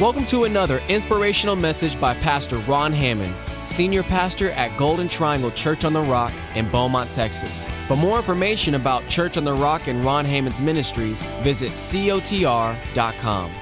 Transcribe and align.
Welcome 0.00 0.26
to 0.26 0.42
another 0.42 0.82
inspirational 0.88 1.54
message 1.54 2.00
by 2.00 2.14
Pastor 2.14 2.58
Ron 2.58 2.92
Hammonds, 2.92 3.48
Senior 3.62 4.02
Pastor 4.02 4.50
at 4.50 4.76
Golden 4.76 5.06
Triangle 5.06 5.52
Church 5.52 5.84
on 5.84 5.92
the 5.92 6.00
Rock 6.00 6.32
in 6.56 6.68
Beaumont, 6.70 7.12
Texas. 7.12 7.64
For 7.86 7.96
more 7.96 8.16
information 8.16 8.74
about 8.74 9.06
Church 9.06 9.36
on 9.36 9.44
the 9.44 9.54
Rock 9.54 9.86
and 9.86 10.04
Ron 10.04 10.24
Hammonds 10.24 10.60
Ministries, 10.60 11.24
visit 11.44 11.70
cotr.com. 11.70 13.52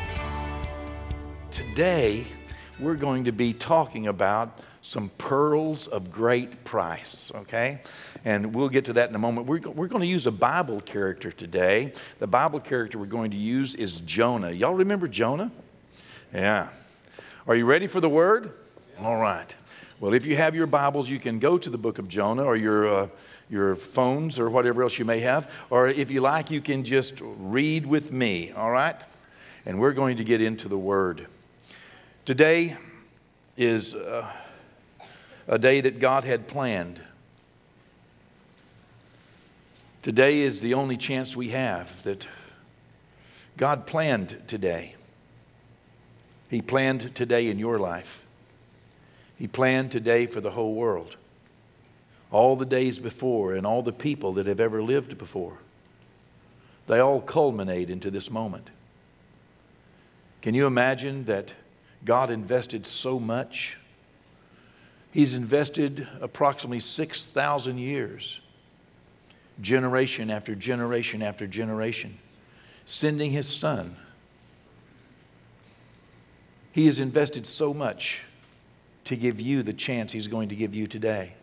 Today, 1.50 2.26
we're 2.80 2.94
going 2.94 3.24
to 3.24 3.32
be 3.32 3.52
talking 3.52 4.06
about 4.06 4.58
some 4.80 5.10
pearls 5.18 5.86
of 5.86 6.10
great 6.10 6.64
price, 6.64 7.30
okay? 7.34 7.82
And 8.24 8.54
we'll 8.54 8.70
get 8.70 8.86
to 8.86 8.94
that 8.94 9.10
in 9.10 9.14
a 9.14 9.18
moment. 9.18 9.46
We're, 9.46 9.60
we're 9.60 9.88
going 9.88 10.00
to 10.00 10.08
use 10.08 10.26
a 10.26 10.32
Bible 10.32 10.80
character 10.80 11.30
today. 11.30 11.92
The 12.20 12.26
Bible 12.26 12.60
character 12.60 12.98
we're 12.98 13.04
going 13.04 13.32
to 13.32 13.36
use 13.36 13.74
is 13.74 14.00
Jonah. 14.00 14.50
Y'all 14.50 14.74
remember 14.74 15.08
Jonah? 15.08 15.52
Yeah. 16.32 16.68
Are 17.46 17.54
you 17.54 17.66
ready 17.66 17.86
for 17.86 18.00
the 18.00 18.08
word? 18.08 18.54
All 18.98 19.18
right. 19.18 19.54
Well, 20.00 20.14
if 20.14 20.24
you 20.24 20.34
have 20.36 20.54
your 20.54 20.66
Bibles, 20.66 21.10
you 21.10 21.18
can 21.18 21.38
go 21.38 21.58
to 21.58 21.68
the 21.68 21.76
book 21.76 21.98
of 21.98 22.08
Jonah 22.08 22.44
or 22.44 22.56
your, 22.56 22.88
uh, 22.88 23.08
your 23.50 23.74
phones 23.74 24.40
or 24.40 24.48
whatever 24.48 24.82
else 24.82 24.98
you 24.98 25.04
may 25.04 25.20
have. 25.20 25.52
Or 25.68 25.88
if 25.88 26.10
you 26.10 26.22
like, 26.22 26.50
you 26.50 26.62
can 26.62 26.84
just 26.84 27.16
read 27.20 27.84
with 27.84 28.12
me, 28.12 28.50
all 28.52 28.70
right? 28.70 28.96
And 29.66 29.78
we're 29.78 29.92
going 29.92 30.16
to 30.16 30.24
get 30.24 30.40
into 30.40 30.68
the 30.68 30.78
word. 30.78 31.26
Today 32.24 32.78
is 33.58 33.94
uh, 33.94 34.26
a 35.46 35.58
day 35.58 35.82
that 35.82 36.00
God 36.00 36.24
had 36.24 36.48
planned. 36.48 36.98
Today 40.02 40.40
is 40.40 40.62
the 40.62 40.72
only 40.72 40.96
chance 40.96 41.36
we 41.36 41.50
have 41.50 42.02
that 42.04 42.26
God 43.58 43.86
planned 43.86 44.40
today. 44.46 44.94
He 46.52 46.60
planned 46.60 47.14
today 47.14 47.48
in 47.48 47.58
your 47.58 47.78
life. 47.78 48.26
He 49.38 49.48
planned 49.48 49.90
today 49.90 50.26
for 50.26 50.42
the 50.42 50.50
whole 50.50 50.74
world. 50.74 51.16
All 52.30 52.56
the 52.56 52.66
days 52.66 52.98
before 52.98 53.54
and 53.54 53.66
all 53.66 53.80
the 53.80 53.90
people 53.90 54.34
that 54.34 54.46
have 54.46 54.60
ever 54.60 54.82
lived 54.82 55.16
before. 55.16 55.56
They 56.88 56.98
all 56.98 57.22
culminate 57.22 57.88
into 57.88 58.10
this 58.10 58.30
moment. 58.30 58.68
Can 60.42 60.52
you 60.52 60.66
imagine 60.66 61.24
that 61.24 61.54
God 62.04 62.28
invested 62.28 62.86
so 62.86 63.18
much? 63.18 63.78
He's 65.10 65.32
invested 65.32 66.06
approximately 66.20 66.80
6,000 66.80 67.78
years, 67.78 68.40
generation 69.62 70.30
after 70.30 70.54
generation 70.54 71.22
after 71.22 71.46
generation, 71.46 72.18
sending 72.84 73.30
His 73.30 73.48
Son 73.48 73.96
he 76.72 76.86
has 76.86 77.00
invested 77.00 77.46
so 77.46 77.72
much 77.74 78.22
to 79.04 79.16
give 79.16 79.40
you 79.40 79.62
the 79.62 79.72
chance 79.72 80.12
He's 80.12 80.26
going 80.26 80.48
to 80.48 80.56
give 80.56 80.74
you 80.74 80.86
today, 80.86 81.34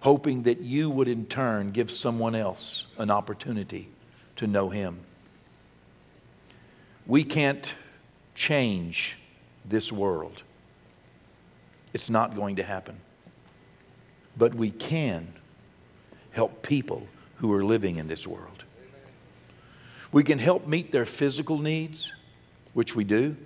hoping 0.00 0.42
that 0.42 0.60
you 0.60 0.90
would 0.90 1.08
in 1.08 1.26
turn 1.26 1.70
give 1.70 1.90
someone 1.90 2.34
else 2.34 2.86
an 2.98 3.10
opportunity 3.10 3.88
to 4.36 4.46
know 4.46 4.68
Him. 4.68 4.98
We 7.06 7.22
can't 7.24 7.72
change 8.34 9.16
this 9.64 9.90
world, 9.90 10.42
it's 11.94 12.10
not 12.10 12.34
going 12.36 12.56
to 12.56 12.62
happen. 12.62 13.00
But 14.36 14.54
we 14.54 14.70
can 14.70 15.32
help 16.32 16.62
people 16.62 17.06
who 17.36 17.52
are 17.54 17.64
living 17.64 17.96
in 17.96 18.06
this 18.06 18.26
world. 18.26 18.64
We 20.12 20.22
can 20.22 20.38
help 20.38 20.66
meet 20.66 20.92
their 20.92 21.06
physical 21.06 21.58
needs, 21.58 22.12
which 22.74 22.94
we 22.94 23.02
do. 23.04 23.36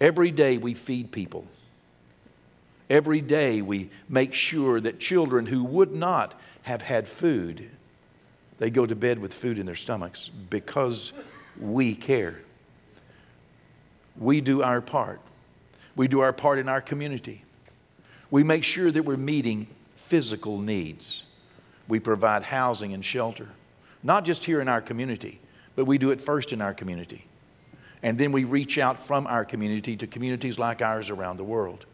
Every 0.00 0.30
day 0.30 0.58
we 0.58 0.74
feed 0.74 1.12
people. 1.12 1.46
Every 2.90 3.20
day 3.20 3.62
we 3.62 3.90
make 4.08 4.34
sure 4.34 4.80
that 4.80 5.00
children 5.00 5.46
who 5.46 5.64
would 5.64 5.92
not 5.92 6.38
have 6.62 6.82
had 6.82 7.08
food, 7.08 7.70
they 8.58 8.70
go 8.70 8.86
to 8.86 8.94
bed 8.94 9.18
with 9.18 9.32
food 9.32 9.58
in 9.58 9.66
their 9.66 9.74
stomachs 9.74 10.28
because 10.28 11.12
we 11.58 11.94
care. 11.94 12.40
We 14.16 14.40
do 14.40 14.62
our 14.62 14.80
part. 14.80 15.20
We 15.96 16.08
do 16.08 16.20
our 16.20 16.32
part 16.32 16.58
in 16.58 16.68
our 16.68 16.80
community. 16.80 17.42
We 18.30 18.42
make 18.42 18.64
sure 18.64 18.90
that 18.90 19.04
we're 19.04 19.16
meeting 19.16 19.68
physical 19.96 20.58
needs. 20.58 21.24
We 21.88 22.00
provide 22.00 22.42
housing 22.42 22.92
and 22.92 23.04
shelter, 23.04 23.48
not 24.02 24.24
just 24.24 24.44
here 24.44 24.60
in 24.60 24.68
our 24.68 24.80
community, 24.80 25.40
but 25.76 25.84
we 25.84 25.98
do 25.98 26.10
it 26.10 26.20
first 26.20 26.52
in 26.52 26.60
our 26.60 26.74
community. 26.74 27.26
And 28.04 28.18
then 28.18 28.32
we 28.32 28.44
reach 28.44 28.76
out 28.76 29.00
from 29.00 29.26
our 29.26 29.46
community 29.46 29.96
to 29.96 30.06
communities 30.06 30.58
like 30.58 30.82
ours 30.82 31.08
around 31.08 31.38
the 31.38 31.44
world. 31.44 31.86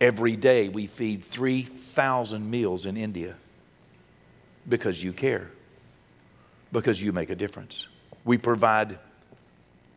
Every 0.00 0.34
day 0.34 0.70
we 0.70 0.86
feed 0.86 1.22
3,000 1.22 2.50
meals 2.50 2.86
in 2.86 2.96
India 2.96 3.34
because 4.66 5.02
you 5.02 5.12
care, 5.12 5.50
because 6.72 7.02
you 7.02 7.12
make 7.12 7.28
a 7.28 7.34
difference. 7.34 7.86
We 8.24 8.38
provide 8.38 8.98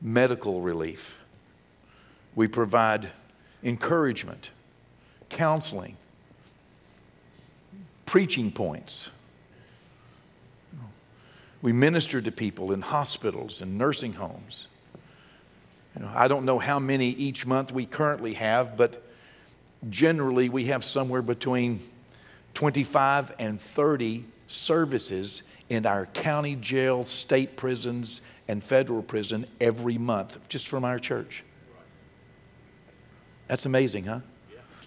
medical 0.02 0.60
relief, 0.60 1.20
we 2.36 2.50
provide 2.50 3.10
encouragement, 3.64 4.52
counseling, 5.30 5.96
preaching 8.06 8.52
points 8.52 9.10
we 11.62 11.74
minister 11.74 12.22
to 12.22 12.32
people 12.32 12.72
in 12.72 12.82
hospitals 12.82 13.62
and 13.62 13.78
nursing 13.78 14.14
homes. 14.14 14.68
You 15.96 16.04
know, 16.04 16.12
I 16.16 16.28
don't 16.28 16.46
know 16.46 16.60
how 16.60 16.80
many 16.80 17.10
each 17.10 17.46
month 17.46 17.72
we 17.72 17.86
currently 17.86 18.36
have, 18.36 18.78
but 18.78 19.04
generally 19.90 20.50
we 20.50 20.66
have 20.66 20.84
somewhere 20.84 21.22
between 21.22 21.82
25 22.54 23.34
and 23.40 23.60
30 23.60 24.24
services 24.48 25.44
in 25.70 25.86
our 25.86 26.06
county 26.08 26.56
jail, 26.56 27.04
state 27.04 27.56
prisons, 27.56 28.22
and 28.48 28.64
federal 28.64 29.02
prison 29.02 29.46
every 29.60 29.98
month, 29.98 30.38
just 30.50 30.68
from 30.68 30.86
our 30.86 30.98
church. 30.98 31.44
That's 33.48 33.66
amazing, 33.66 34.06
huh? 34.06 34.20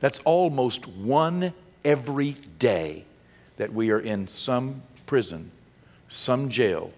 That's 0.00 0.21
almost 0.21 0.88
one 0.88 1.53
every 1.84 2.32
day 2.59 3.05
that 3.56 3.72
we 3.72 3.91
are 3.91 4.00
in 4.00 4.27
some 4.27 4.82
prison 5.06 5.53
some 6.12 6.49
jail, 6.49 6.93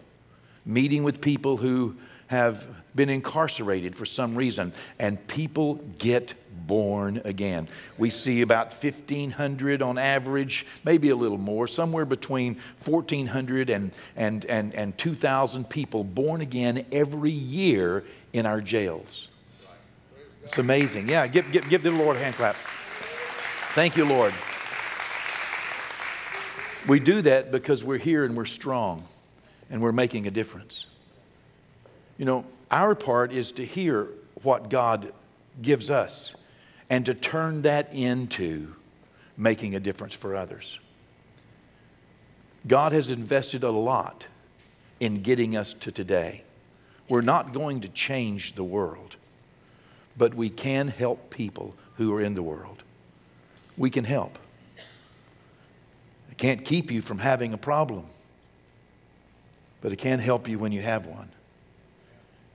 meeting 0.66 1.04
with 1.04 1.20
people 1.20 1.56
who 1.56 1.96
have 2.26 2.66
been 2.94 3.10
incarcerated 3.10 3.94
for 3.94 4.06
some 4.06 4.34
reason, 4.34 4.72
and 4.98 5.24
people 5.26 5.76
get 5.98 6.34
born 6.66 7.20
again. 7.24 7.68
We 7.98 8.10
see 8.10 8.40
about 8.40 8.72
1,500 8.72 9.82
on 9.82 9.98
average, 9.98 10.66
maybe 10.84 11.10
a 11.10 11.16
little 11.16 11.38
more, 11.38 11.68
somewhere 11.68 12.04
between 12.04 12.58
1,400 12.84 13.70
and, 13.70 13.92
and, 14.16 14.44
and, 14.46 14.74
and 14.74 14.96
2,000 14.96 15.68
people 15.68 16.04
born 16.04 16.40
again 16.40 16.86
every 16.92 17.30
year 17.30 18.04
in 18.32 18.46
our 18.46 18.60
jails. 18.60 19.28
It's 20.44 20.58
amazing. 20.58 21.08
Yeah, 21.08 21.26
give, 21.26 21.50
give, 21.50 21.68
give 21.68 21.82
the 21.82 21.90
Lord 21.90 22.16
a 22.16 22.20
hand 22.20 22.34
clap. 22.34 22.56
Thank 23.74 23.96
you, 23.96 24.04
Lord. 24.04 24.32
We 26.86 27.00
do 27.00 27.22
that 27.22 27.50
because 27.50 27.82
we're 27.82 27.98
here 27.98 28.24
and 28.24 28.36
we're 28.36 28.44
strong 28.44 29.06
and 29.70 29.80
we're 29.80 29.92
making 29.92 30.26
a 30.26 30.30
difference. 30.30 30.86
You 32.18 32.26
know, 32.26 32.44
our 32.70 32.94
part 32.94 33.32
is 33.32 33.52
to 33.52 33.64
hear 33.64 34.08
what 34.42 34.68
God 34.68 35.12
gives 35.62 35.90
us 35.90 36.34
and 36.90 37.06
to 37.06 37.14
turn 37.14 37.62
that 37.62 37.92
into 37.92 38.74
making 39.36 39.74
a 39.74 39.80
difference 39.80 40.14
for 40.14 40.36
others. 40.36 40.78
God 42.66 42.92
has 42.92 43.10
invested 43.10 43.62
a 43.62 43.70
lot 43.70 44.26
in 45.00 45.22
getting 45.22 45.56
us 45.56 45.74
to 45.74 45.90
today. 45.90 46.44
We're 47.08 47.20
not 47.20 47.52
going 47.52 47.80
to 47.82 47.88
change 47.88 48.54
the 48.54 48.64
world, 48.64 49.16
but 50.16 50.34
we 50.34 50.50
can 50.50 50.88
help 50.88 51.30
people 51.30 51.74
who 51.96 52.14
are 52.14 52.20
in 52.20 52.34
the 52.34 52.42
world. 52.42 52.82
We 53.76 53.90
can 53.90 54.04
help. 54.04 54.38
It 56.34 56.38
can't 56.38 56.64
keep 56.64 56.90
you 56.90 57.00
from 57.00 57.20
having 57.20 57.52
a 57.52 57.56
problem, 57.56 58.06
but 59.80 59.92
it 59.92 59.96
can 59.98 60.18
help 60.18 60.48
you 60.48 60.58
when 60.58 60.72
you 60.72 60.82
have 60.82 61.06
one. 61.06 61.28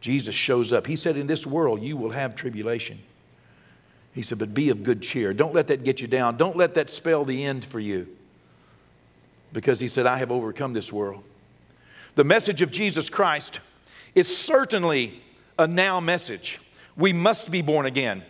Jesus 0.01 0.35
shows 0.35 0.73
up. 0.73 0.85
He 0.85 0.97
said, 0.97 1.15
In 1.15 1.27
this 1.27 1.47
world, 1.47 1.81
you 1.81 1.95
will 1.95 2.09
have 2.09 2.35
tribulation. 2.35 2.99
He 4.13 4.21
said, 4.21 4.37
But 4.37 4.53
be 4.53 4.67
of 4.67 4.83
good 4.83 5.01
cheer. 5.01 5.33
Don't 5.33 5.53
let 5.53 5.67
that 5.67 5.85
get 5.85 6.01
you 6.01 6.09
down. 6.09 6.35
Don't 6.35 6.57
let 6.57 6.73
that 6.73 6.89
spell 6.89 7.23
the 7.23 7.45
end 7.45 7.63
for 7.63 7.79
you. 7.79 8.09
Because 9.53 9.79
he 9.79 9.87
said, 9.87 10.05
I 10.05 10.17
have 10.17 10.29
overcome 10.29 10.73
this 10.73 10.91
world. 10.91 11.23
The 12.15 12.25
message 12.25 12.61
of 12.61 12.71
Jesus 12.71 13.09
Christ 13.09 13.61
is 14.13 14.35
certainly 14.35 15.21
a 15.57 15.67
now 15.67 16.01
message. 16.01 16.59
We 16.97 17.13
must 17.13 17.49
be 17.49 17.61
born 17.61 17.85
again. 17.85 18.23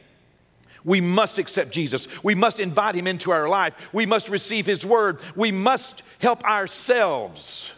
We 0.89 1.01
must 1.01 1.37
accept 1.37 1.69
Jesus. 1.69 2.07
We 2.23 2.33
must 2.33 2.59
invite 2.59 2.95
him 2.95 3.05
into 3.05 3.29
our 3.29 3.47
life. 3.47 3.75
We 3.93 4.07
must 4.07 4.27
receive 4.27 4.65
his 4.65 4.83
word. 4.83 5.19
We 5.35 5.51
must 5.51 6.01
help 6.17 6.43
ourselves 6.43 7.71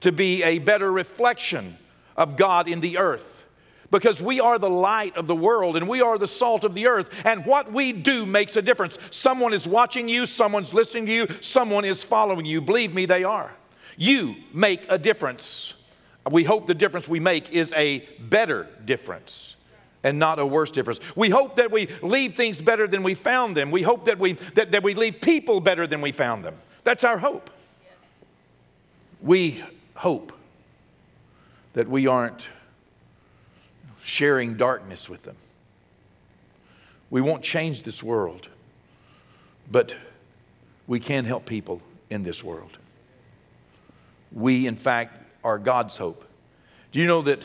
to 0.00 0.10
be 0.10 0.42
a 0.42 0.58
better 0.58 0.90
reflection 0.90 1.76
of 2.16 2.38
God 2.38 2.66
in 2.66 2.80
the 2.80 2.96
earth. 2.96 3.44
because 3.90 4.22
we 4.22 4.40
are 4.40 4.58
the 4.58 4.70
light 4.70 5.14
of 5.18 5.26
the 5.26 5.36
world 5.36 5.76
and 5.76 5.86
we 5.86 6.00
are 6.00 6.16
the 6.16 6.26
salt 6.26 6.64
of 6.64 6.72
the 6.74 6.86
earth. 6.86 7.10
And 7.26 7.44
what 7.44 7.70
we 7.70 7.92
do 7.92 8.24
makes 8.24 8.56
a 8.56 8.62
difference. 8.62 8.96
Someone 9.10 9.52
is 9.52 9.68
watching 9.68 10.08
you, 10.08 10.24
someone's 10.24 10.72
listening 10.72 11.04
to 11.06 11.12
you, 11.12 11.26
someone 11.40 11.84
is 11.84 12.02
following 12.02 12.46
you. 12.46 12.62
Believe 12.62 12.94
me, 12.94 13.04
they 13.04 13.22
are. 13.22 13.52
You 13.98 14.34
make 14.54 14.86
a 14.88 14.96
difference. 14.96 15.74
We 16.30 16.42
hope 16.42 16.66
the 16.66 16.74
difference 16.74 17.06
we 17.06 17.20
make 17.20 17.52
is 17.52 17.70
a 17.74 17.98
better 18.18 18.66
difference 18.86 19.56
and 20.06 20.20
not 20.20 20.38
a 20.38 20.46
worse 20.46 20.70
difference. 20.70 21.00
We 21.16 21.30
hope 21.30 21.56
that 21.56 21.72
we 21.72 21.88
leave 22.00 22.36
things 22.36 22.62
better 22.62 22.86
than 22.86 23.02
we 23.02 23.14
found 23.14 23.56
them. 23.56 23.72
We 23.72 23.82
hope 23.82 24.04
that 24.04 24.20
we, 24.20 24.34
that, 24.54 24.70
that 24.70 24.84
we 24.84 24.94
leave 24.94 25.20
people 25.20 25.60
better 25.60 25.84
than 25.84 26.00
we 26.00 26.12
found 26.12 26.44
them. 26.44 26.54
That's 26.84 27.02
our 27.02 27.18
hope. 27.18 27.50
We 29.20 29.64
hope 29.94 30.32
that 31.72 31.88
we 31.88 32.06
aren't 32.06 32.46
sharing 34.04 34.56
darkness 34.56 35.08
with 35.08 35.24
them. 35.24 35.34
We 37.10 37.20
won't 37.20 37.42
change 37.42 37.82
this 37.82 38.00
world, 38.00 38.48
but 39.68 39.96
we 40.86 41.00
can 41.00 41.24
help 41.24 41.46
people 41.46 41.82
in 42.10 42.22
this 42.22 42.44
world. 42.44 42.78
We, 44.30 44.68
in 44.68 44.76
fact, 44.76 45.20
are 45.42 45.58
God's 45.58 45.96
hope. 45.96 46.24
Do 46.92 47.00
you 47.00 47.08
know 47.08 47.22
that 47.22 47.44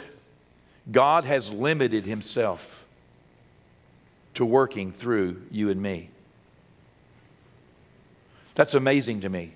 God 0.90 1.26
has 1.26 1.52
limited 1.52 2.06
Himself 2.06 2.86
to 4.34 4.46
working 4.46 4.92
through 4.92 5.42
you 5.52 5.70
and 5.70 5.82
me? 5.82 6.10
That's 8.56 8.74
amazing 8.74 9.22
to 9.22 9.30
me. 9.30 9.54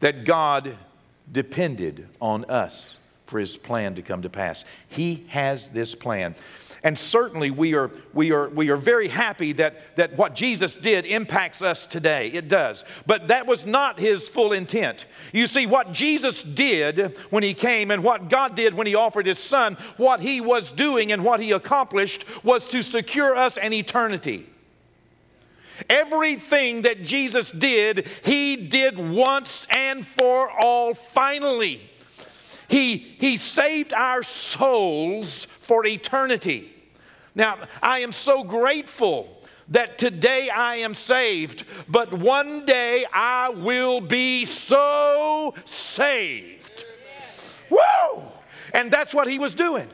That 0.00 0.24
God 0.24 0.76
depended 1.30 2.08
on 2.20 2.44
us 2.46 2.96
for 3.26 3.40
his 3.40 3.56
plan 3.56 3.94
to 3.96 4.02
come 4.02 4.22
to 4.22 4.30
pass. 4.30 4.64
He 4.88 5.26
has 5.28 5.68
this 5.68 5.94
plan. 5.94 6.34
And 6.82 6.98
certainly 6.98 7.50
we 7.50 7.74
are, 7.74 7.90
we 8.12 8.32
are, 8.32 8.48
we 8.48 8.70
are 8.70 8.76
very 8.76 9.08
happy 9.08 9.52
that, 9.52 9.96
that 9.96 10.16
what 10.16 10.34
Jesus 10.34 10.74
did 10.74 11.06
impacts 11.06 11.62
us 11.62 11.86
today. 11.86 12.28
It 12.28 12.48
does. 12.48 12.84
But 13.06 13.28
that 13.28 13.46
was 13.46 13.66
not 13.66 13.98
his 13.98 14.28
full 14.28 14.52
intent. 14.52 15.06
You 15.32 15.46
see, 15.46 15.66
what 15.66 15.92
Jesus 15.92 16.42
did 16.42 17.16
when 17.30 17.42
he 17.42 17.54
came 17.54 17.90
and 17.90 18.04
what 18.04 18.28
God 18.28 18.54
did 18.54 18.74
when 18.74 18.86
he 18.86 18.94
offered 18.94 19.26
his 19.26 19.38
son, 19.38 19.76
what 19.96 20.20
he 20.20 20.40
was 20.40 20.70
doing 20.70 21.12
and 21.12 21.24
what 21.24 21.40
he 21.40 21.52
accomplished 21.52 22.24
was 22.44 22.68
to 22.68 22.82
secure 22.82 23.34
us 23.34 23.56
an 23.56 23.72
eternity. 23.72 24.46
Everything 25.90 26.82
that 26.82 27.02
Jesus 27.02 27.50
did, 27.50 28.08
he 28.24 28.56
did 28.56 28.98
once 28.98 29.66
and 29.70 30.06
for 30.06 30.50
all, 30.50 30.94
finally. 30.94 31.82
He, 32.68 32.96
he 32.96 33.36
saved 33.36 33.92
our 33.92 34.22
souls 34.22 35.46
for 35.66 35.84
eternity. 35.84 36.72
Now, 37.34 37.58
I 37.82 37.98
am 37.98 38.12
so 38.12 38.44
grateful 38.44 39.42
that 39.68 39.98
today 39.98 40.48
I 40.48 40.76
am 40.76 40.94
saved, 40.94 41.64
but 41.88 42.12
one 42.12 42.64
day 42.64 43.04
I 43.12 43.48
will 43.48 44.00
be 44.00 44.44
so 44.44 45.54
saved. 45.64 46.84
Woo! 47.68 48.22
And 48.72 48.92
that's 48.92 49.12
what 49.12 49.26
he 49.26 49.40
was 49.40 49.56
doing. 49.56 49.88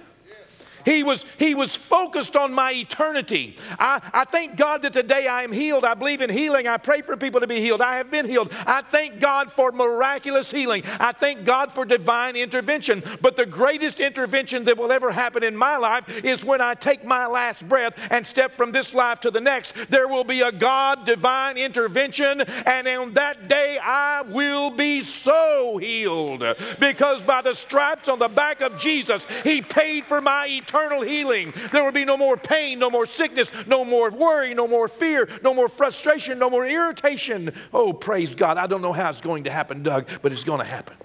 He 0.84 1.02
was, 1.02 1.24
he 1.38 1.54
was 1.54 1.76
focused 1.76 2.36
on 2.36 2.52
my 2.52 2.72
eternity. 2.72 3.56
I, 3.78 4.00
I 4.12 4.24
thank 4.24 4.56
God 4.56 4.82
that 4.82 4.92
today 4.92 5.26
I 5.26 5.42
am 5.42 5.52
healed. 5.52 5.84
I 5.84 5.94
believe 5.94 6.20
in 6.20 6.30
healing. 6.30 6.66
I 6.66 6.76
pray 6.76 7.02
for 7.02 7.16
people 7.16 7.40
to 7.40 7.46
be 7.46 7.60
healed. 7.60 7.80
I 7.80 7.96
have 7.96 8.10
been 8.10 8.28
healed. 8.28 8.52
I 8.66 8.82
thank 8.82 9.20
God 9.20 9.52
for 9.52 9.72
miraculous 9.72 10.50
healing. 10.50 10.82
I 10.98 11.12
thank 11.12 11.44
God 11.44 11.72
for 11.72 11.84
divine 11.84 12.36
intervention. 12.36 13.02
But 13.20 13.36
the 13.36 13.46
greatest 13.46 14.00
intervention 14.00 14.64
that 14.64 14.76
will 14.76 14.92
ever 14.92 15.12
happen 15.12 15.42
in 15.42 15.56
my 15.56 15.76
life 15.76 16.08
is 16.24 16.44
when 16.44 16.60
I 16.60 16.74
take 16.74 17.04
my 17.04 17.26
last 17.26 17.68
breath 17.68 17.94
and 18.10 18.26
step 18.26 18.52
from 18.52 18.72
this 18.72 18.94
life 18.94 19.20
to 19.20 19.30
the 19.30 19.40
next. 19.40 19.74
There 19.90 20.08
will 20.08 20.24
be 20.24 20.40
a 20.40 20.52
God 20.52 21.06
divine 21.06 21.56
intervention, 21.56 22.40
and 22.40 22.88
on 22.88 23.12
that 23.14 23.48
day 23.48 23.78
I 23.82 24.22
will 24.22 24.70
be 24.70 25.02
so 25.02 25.78
healed 25.78 26.44
because 26.78 27.22
by 27.22 27.42
the 27.42 27.54
stripes 27.54 28.08
on 28.08 28.18
the 28.18 28.28
back 28.28 28.60
of 28.60 28.78
Jesus, 28.78 29.26
He 29.44 29.62
paid 29.62 30.04
for 30.04 30.20
my 30.20 30.46
eternity 30.46 30.71
eternal 30.72 31.02
healing. 31.02 31.52
There 31.70 31.84
will 31.84 31.92
be 31.92 32.04
no 32.04 32.16
more 32.16 32.36
pain, 32.36 32.78
no 32.78 32.90
more 32.90 33.06
sickness, 33.06 33.52
no 33.66 33.84
more 33.84 34.10
worry, 34.10 34.54
no 34.54 34.66
more 34.66 34.88
fear, 34.88 35.28
no 35.42 35.52
more 35.52 35.68
frustration, 35.68 36.38
no 36.38 36.48
more 36.48 36.66
irritation. 36.66 37.52
Oh, 37.72 37.92
praise 37.92 38.34
God. 38.34 38.56
I 38.56 38.66
don't 38.66 38.82
know 38.82 38.92
how 38.92 39.10
it's 39.10 39.20
going 39.20 39.44
to 39.44 39.50
happen, 39.50 39.82
Doug, 39.82 40.08
but 40.22 40.32
it's 40.32 40.44
going 40.44 40.60
to 40.60 40.66
happen. 40.66 40.96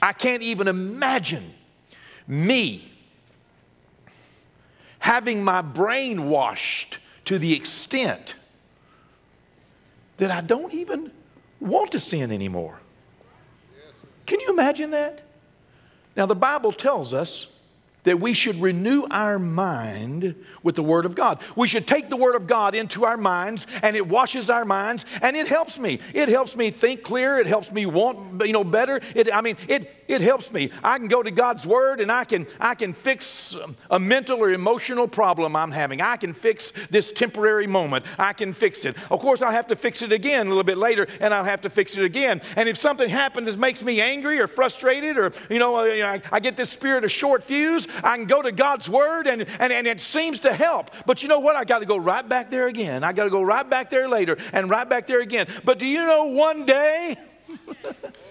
I 0.00 0.12
can't 0.12 0.42
even 0.42 0.68
imagine 0.68 1.52
me 2.26 2.90
having 5.00 5.42
my 5.42 5.62
brain 5.62 6.28
washed 6.28 6.98
to 7.26 7.38
the 7.38 7.54
extent 7.54 8.36
that 10.18 10.30
I 10.30 10.40
don't 10.40 10.72
even 10.72 11.10
want 11.60 11.92
to 11.92 12.00
sin 12.00 12.32
anymore. 12.32 12.78
Can 14.26 14.40
you 14.40 14.50
imagine 14.50 14.90
that? 14.92 15.22
Now, 16.16 16.26
the 16.26 16.34
Bible 16.34 16.72
tells 16.72 17.14
us 17.14 17.57
that 18.08 18.20
we 18.20 18.32
should 18.32 18.58
renew 18.62 19.04
our 19.10 19.38
mind 19.38 20.34
with 20.62 20.76
the 20.76 20.82
Word 20.82 21.04
of 21.04 21.14
God. 21.14 21.40
We 21.54 21.68
should 21.68 21.86
take 21.86 22.08
the 22.08 22.16
Word 22.16 22.36
of 22.36 22.46
God 22.46 22.74
into 22.74 23.04
our 23.04 23.18
minds, 23.18 23.66
and 23.82 23.94
it 23.94 24.08
washes 24.08 24.48
our 24.48 24.64
minds, 24.64 25.04
and 25.20 25.36
it 25.36 25.46
helps 25.46 25.78
me. 25.78 26.00
It 26.14 26.30
helps 26.30 26.56
me 26.56 26.70
think 26.70 27.02
clear. 27.02 27.36
It 27.36 27.46
helps 27.46 27.70
me 27.70 27.84
want, 27.84 28.46
you 28.46 28.54
know, 28.54 28.64
better. 28.64 29.02
It, 29.14 29.28
I 29.32 29.42
mean, 29.42 29.58
it, 29.68 29.97
it 30.08 30.22
helps 30.22 30.50
me. 30.50 30.70
I 30.82 30.98
can 30.98 31.06
go 31.06 31.22
to 31.22 31.30
God's 31.30 31.66
Word, 31.66 32.00
and 32.00 32.10
I 32.10 32.24
can, 32.24 32.46
I 32.58 32.74
can 32.74 32.94
fix 32.94 33.54
um, 33.54 33.76
a 33.90 33.98
mental 33.98 34.38
or 34.38 34.50
emotional 34.50 35.06
problem 35.06 35.54
I'm 35.54 35.70
having. 35.70 36.00
I 36.00 36.16
can 36.16 36.32
fix 36.32 36.72
this 36.90 37.12
temporary 37.12 37.66
moment. 37.66 38.06
I 38.18 38.32
can 38.32 38.54
fix 38.54 38.86
it. 38.86 38.96
Of 39.10 39.20
course, 39.20 39.42
I'll 39.42 39.52
have 39.52 39.66
to 39.68 39.76
fix 39.76 40.00
it 40.02 40.10
again 40.10 40.46
a 40.46 40.48
little 40.48 40.64
bit 40.64 40.78
later, 40.78 41.06
and 41.20 41.34
I'll 41.34 41.44
have 41.44 41.60
to 41.60 41.70
fix 41.70 41.96
it 41.96 42.04
again. 42.04 42.40
And 42.56 42.68
if 42.68 42.78
something 42.78 43.08
happens 43.08 43.46
that 43.46 43.58
makes 43.58 43.82
me 43.82 44.00
angry 44.00 44.40
or 44.40 44.46
frustrated, 44.46 45.18
or, 45.18 45.32
you 45.50 45.58
know, 45.58 45.76
I, 45.76 46.22
I 46.32 46.40
get 46.40 46.56
this 46.56 46.70
spirit 46.70 47.04
of 47.04 47.12
short 47.12 47.44
fuse, 47.44 47.86
I 48.02 48.16
can 48.16 48.26
go 48.26 48.40
to 48.40 48.50
God's 48.50 48.88
Word 48.88 49.26
and, 49.26 49.42
and, 49.60 49.72
and 49.72 49.86
it 49.86 50.00
seems 50.00 50.40
to 50.40 50.52
help. 50.52 50.90
But 51.04 51.22
you 51.22 51.28
know 51.28 51.40
what? 51.40 51.54
I 51.54 51.64
got 51.64 51.80
to 51.80 51.86
go 51.86 51.98
right 51.98 52.26
back 52.26 52.50
there 52.50 52.66
again. 52.66 53.04
I 53.04 53.12
got 53.12 53.24
to 53.24 53.30
go 53.30 53.42
right 53.42 53.68
back 53.68 53.90
there 53.90 54.08
later 54.08 54.38
and 54.52 54.70
right 54.70 54.88
back 54.88 55.06
there 55.06 55.20
again. 55.20 55.46
But 55.64 55.78
do 55.78 55.86
you 55.86 56.04
know 56.06 56.26
one 56.26 56.64
day? 56.64 57.16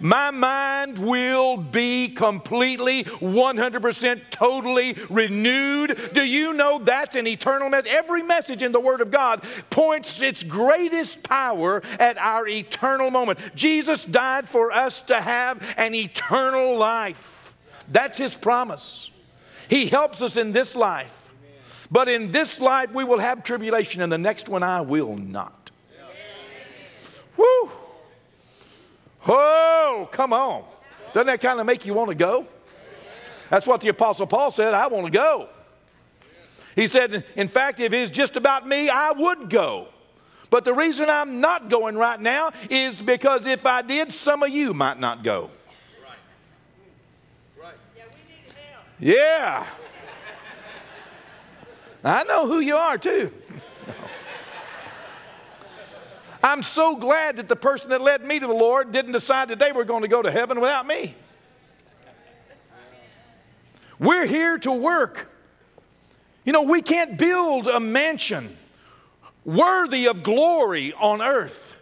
my 0.00 0.30
mind 0.30 0.98
will 0.98 1.56
be 1.56 2.08
completely, 2.08 3.04
100% 3.04 4.20
totally 4.30 4.96
renewed. 5.08 6.10
Do 6.12 6.24
you 6.24 6.52
know 6.52 6.78
that's 6.78 7.16
an 7.16 7.26
eternal 7.26 7.68
message? 7.68 7.92
Every 7.92 8.22
message 8.22 8.62
in 8.62 8.72
the 8.72 8.80
Word 8.80 9.00
of 9.00 9.10
God 9.10 9.44
points 9.70 10.20
its 10.20 10.42
greatest 10.42 11.22
power 11.22 11.82
at 11.98 12.18
our 12.18 12.48
eternal 12.48 13.10
moment. 13.10 13.38
Jesus 13.54 14.04
died 14.04 14.48
for 14.48 14.72
us 14.72 15.02
to 15.02 15.20
have 15.20 15.62
an 15.76 15.94
eternal 15.94 16.76
life. 16.76 17.54
That's 17.88 18.18
His 18.18 18.34
promise. 18.34 19.10
He 19.68 19.86
helps 19.86 20.22
us 20.22 20.36
in 20.36 20.52
this 20.52 20.74
life. 20.74 21.16
But 21.90 22.08
in 22.08 22.30
this 22.30 22.60
life, 22.60 22.92
we 22.92 23.04
will 23.04 23.18
have 23.18 23.42
tribulation, 23.42 24.00
and 24.00 24.12
the 24.12 24.18
next 24.18 24.48
one, 24.48 24.62
I 24.62 24.80
will 24.80 25.16
not. 25.16 25.70
Woo! 27.36 27.70
Oh, 29.26 30.08
come 30.10 30.32
on. 30.32 30.64
Doesn't 31.12 31.26
that 31.26 31.40
kind 31.40 31.60
of 31.60 31.66
make 31.66 31.84
you 31.84 31.94
want 31.94 32.08
to 32.10 32.14
go? 32.14 32.46
That's 33.50 33.66
what 33.66 33.80
the 33.80 33.88
Apostle 33.88 34.26
Paul 34.26 34.50
said 34.50 34.74
I 34.74 34.86
want 34.86 35.06
to 35.06 35.12
go. 35.12 35.48
He 36.76 36.86
said, 36.86 37.24
in 37.36 37.48
fact, 37.48 37.80
if 37.80 37.92
it's 37.92 38.10
just 38.10 38.36
about 38.36 38.66
me, 38.66 38.88
I 38.88 39.10
would 39.10 39.50
go. 39.50 39.88
But 40.50 40.64
the 40.64 40.72
reason 40.72 41.10
I'm 41.10 41.40
not 41.40 41.68
going 41.68 41.96
right 41.96 42.20
now 42.20 42.52
is 42.68 42.96
because 42.96 43.46
if 43.46 43.66
I 43.66 43.82
did, 43.82 44.12
some 44.12 44.42
of 44.42 44.50
you 44.50 44.72
might 44.72 44.98
not 44.98 45.22
go. 45.22 45.50
Yeah. 48.98 49.66
I 52.04 52.24
know 52.24 52.46
who 52.46 52.60
you 52.60 52.76
are 52.76 52.98
too. 52.98 53.32
I'm 56.42 56.62
so 56.62 56.96
glad 56.96 57.36
that 57.36 57.48
the 57.48 57.56
person 57.56 57.90
that 57.90 58.00
led 58.00 58.24
me 58.24 58.38
to 58.38 58.46
the 58.46 58.54
Lord 58.54 58.92
didn't 58.92 59.12
decide 59.12 59.48
that 59.48 59.58
they 59.58 59.72
were 59.72 59.84
going 59.84 60.02
to 60.02 60.08
go 60.08 60.22
to 60.22 60.30
heaven 60.30 60.60
without 60.60 60.86
me. 60.86 61.14
We're 63.98 64.26
here 64.26 64.58
to 64.58 64.72
work. 64.72 65.30
You 66.44 66.54
know, 66.54 66.62
we 66.62 66.80
can't 66.80 67.18
build 67.18 67.68
a 67.68 67.78
mansion 67.78 68.56
worthy 69.44 70.06
of 70.06 70.22
glory 70.22 70.94
on 70.94 71.20
earth. 71.20 71.76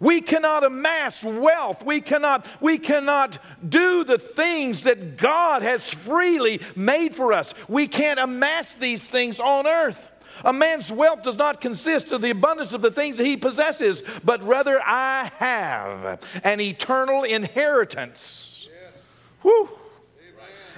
We 0.00 0.20
cannot 0.20 0.62
amass 0.62 1.24
wealth. 1.24 1.84
We 1.84 2.00
cannot, 2.00 2.46
we 2.60 2.78
cannot 2.78 3.38
do 3.68 4.04
the 4.04 4.18
things 4.18 4.82
that 4.82 5.16
God 5.16 5.62
has 5.62 5.92
freely 5.92 6.60
made 6.76 7.16
for 7.16 7.32
us. 7.32 7.52
We 7.68 7.88
can't 7.88 8.20
amass 8.20 8.74
these 8.74 9.06
things 9.06 9.40
on 9.40 9.66
earth. 9.66 10.10
A 10.44 10.52
man's 10.52 10.92
wealth 10.92 11.22
does 11.22 11.36
not 11.36 11.60
consist 11.60 12.12
of 12.12 12.20
the 12.20 12.30
abundance 12.30 12.72
of 12.72 12.82
the 12.82 12.90
things 12.90 13.16
that 13.16 13.24
he 13.24 13.36
possesses, 13.36 14.02
but 14.24 14.42
rather 14.44 14.80
I 14.84 15.30
have 15.38 16.20
an 16.44 16.60
eternal 16.60 17.24
inheritance. 17.24 18.68
Yes. 18.68 19.02
Whew. 19.42 19.68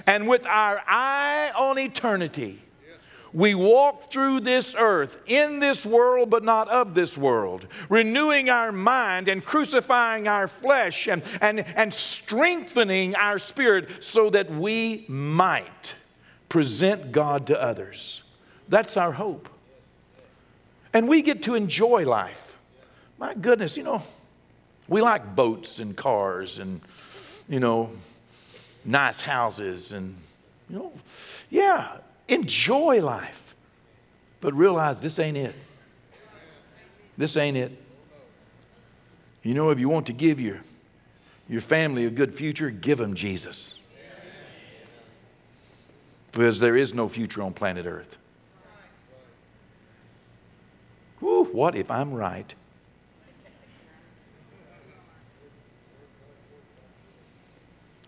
And 0.07 0.27
with 0.27 0.45
our 0.45 0.81
eye 0.87 1.51
on 1.55 1.77
eternity, 1.77 2.59
we 3.33 3.55
walk 3.55 4.11
through 4.11 4.41
this 4.41 4.75
earth, 4.77 5.17
in 5.25 5.59
this 5.59 5.85
world, 5.85 6.29
but 6.29 6.43
not 6.43 6.67
of 6.67 6.93
this 6.93 7.17
world, 7.17 7.67
renewing 7.87 8.49
our 8.49 8.71
mind 8.71 9.29
and 9.29 9.43
crucifying 9.43 10.27
our 10.27 10.47
flesh 10.47 11.07
and, 11.07 11.23
and, 11.39 11.61
and 11.75 11.93
strengthening 11.93 13.15
our 13.15 13.39
spirit 13.39 14.03
so 14.03 14.29
that 14.31 14.49
we 14.49 15.05
might 15.07 15.93
present 16.49 17.11
God 17.11 17.47
to 17.47 17.61
others. 17.61 18.23
That's 18.71 18.95
our 18.95 19.11
hope. 19.11 19.49
And 20.93 21.09
we 21.09 21.21
get 21.21 21.43
to 21.43 21.55
enjoy 21.55 22.05
life. 22.05 22.55
My 23.19 23.33
goodness, 23.33 23.75
you 23.75 23.83
know, 23.83 24.01
we 24.87 25.01
like 25.01 25.35
boats 25.35 25.79
and 25.79 25.95
cars 25.95 26.59
and, 26.59 26.79
you 27.49 27.59
know, 27.59 27.91
nice 28.85 29.19
houses 29.19 29.91
and, 29.91 30.15
you 30.69 30.77
know, 30.77 30.93
yeah, 31.49 31.97
enjoy 32.29 33.01
life. 33.01 33.55
But 34.39 34.53
realize 34.53 35.01
this 35.01 35.19
ain't 35.19 35.35
it. 35.37 35.53
This 37.17 37.35
ain't 37.35 37.57
it. 37.57 37.77
You 39.43 39.53
know, 39.53 39.71
if 39.71 39.81
you 39.81 39.89
want 39.89 40.07
to 40.07 40.13
give 40.13 40.39
your, 40.39 40.61
your 41.49 41.61
family 41.61 42.05
a 42.05 42.09
good 42.09 42.33
future, 42.33 42.69
give 42.69 42.99
them 42.99 43.15
Jesus. 43.15 43.75
Because 46.31 46.61
there 46.61 46.77
is 46.77 46.93
no 46.93 47.09
future 47.09 47.41
on 47.41 47.51
planet 47.51 47.85
Earth. 47.85 48.17
Whew, 51.21 51.39
what 51.51 51.75
if 51.75 51.89
I'm 51.91 52.13
right? 52.13 52.53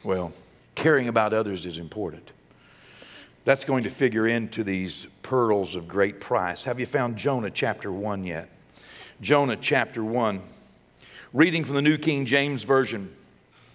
Well, 0.04 0.34
caring 0.76 1.08
about 1.08 1.34
others 1.34 1.66
is 1.66 1.78
important. 1.78 2.32
That's 3.46 3.66
going 3.66 3.84
to 3.84 3.90
figure 3.90 4.28
into 4.28 4.64
these 4.64 5.06
pearls 5.22 5.76
of 5.76 5.88
great 5.88 6.20
price. 6.20 6.64
Have 6.64 6.80
you 6.80 6.86
found 6.86 7.18
Jonah 7.18 7.50
chapter 7.50 7.92
1 7.92 8.26
yet? 8.26 8.50
Jonah 9.22 9.56
chapter 9.56 10.04
1. 10.04 10.42
Reading 11.34 11.64
from 11.64 11.76
the 11.76 11.82
New 11.82 11.98
King 11.98 12.26
James 12.26 12.64
Version. 12.64 13.14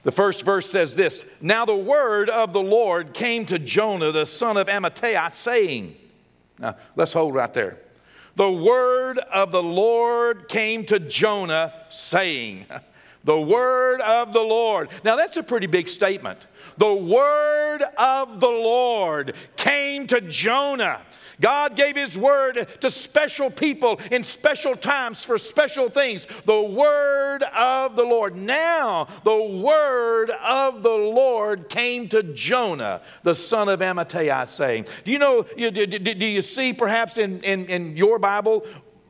The 0.04 0.12
first 0.12 0.44
verse 0.44 0.70
says 0.70 0.94
this 0.94 1.26
Now 1.40 1.64
the 1.64 1.76
word 1.76 2.30
of 2.30 2.52
the 2.52 2.62
Lord 2.62 3.12
came 3.12 3.46
to 3.46 3.58
Jonah, 3.58 4.12
the 4.12 4.26
son 4.26 4.56
of 4.56 4.68
Amittai, 4.68 5.32
saying, 5.32 5.96
Now 6.58 6.76
let's 6.94 7.12
hold 7.12 7.34
right 7.34 7.52
there. 7.52 7.78
The 8.38 8.52
word 8.52 9.18
of 9.18 9.50
the 9.50 9.64
Lord 9.64 10.48
came 10.48 10.86
to 10.86 11.00
Jonah, 11.00 11.74
saying, 11.88 12.66
The 13.24 13.40
word 13.40 14.00
of 14.00 14.32
the 14.32 14.42
Lord. 14.42 14.90
Now 15.02 15.16
that's 15.16 15.36
a 15.36 15.42
pretty 15.42 15.66
big 15.66 15.88
statement. 15.88 16.46
The 16.76 16.94
word 16.94 17.82
of 17.98 18.38
the 18.38 18.46
Lord 18.46 19.34
came 19.56 20.06
to 20.06 20.20
Jonah. 20.20 21.00
God 21.40 21.76
gave 21.76 21.96
His 21.96 22.18
word 22.18 22.66
to 22.80 22.90
special 22.90 23.50
people 23.50 24.00
in 24.10 24.24
special 24.24 24.76
times 24.76 25.24
for 25.24 25.38
special 25.38 25.88
things. 25.88 26.26
The 26.44 26.62
word 26.62 27.42
of 27.54 27.96
the 27.96 28.04
Lord. 28.04 28.36
Now, 28.36 29.08
the 29.24 29.60
word 29.62 30.30
of 30.30 30.82
the 30.82 30.88
Lord 30.88 31.68
came 31.68 32.08
to 32.08 32.22
Jonah, 32.22 33.02
the 33.22 33.34
son 33.34 33.68
of 33.68 33.80
Amittai, 33.80 34.48
saying, 34.48 34.86
Do 35.04 35.12
you 35.12 35.18
know, 35.18 35.42
do, 35.42 36.26
you 36.26 36.42
see 36.42 36.72
perhaps 36.72 37.18
in, 37.18 37.40
in, 37.42 37.66
in 37.66 37.96
your 37.96 38.18
Bible 38.18 38.66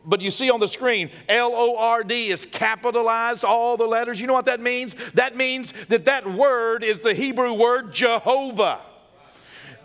but 0.09 0.23
you 0.23 0.31
see 0.31 0.51
on 0.51 0.59
the 0.59 0.69
screen, 0.69 1.11
L 1.29 1.53
O 1.55 1.77
R 1.77 2.03
D 2.03 2.29
is 2.29 2.47
capitalized, 2.47 3.45
all 3.45 3.77
the 3.77 3.87
letters. 3.87 4.19
You 4.19 4.27
know 4.27 4.33
what 4.33 4.47
that 4.47 4.59
means? 4.59 4.97
That 5.13 5.37
means 5.37 5.75
that 5.89 6.07
that 6.07 6.27
word 6.27 6.83
is 6.83 7.01
the 7.01 7.13
Hebrew 7.13 7.53
word 7.53 7.93
Jehovah. 7.93 8.81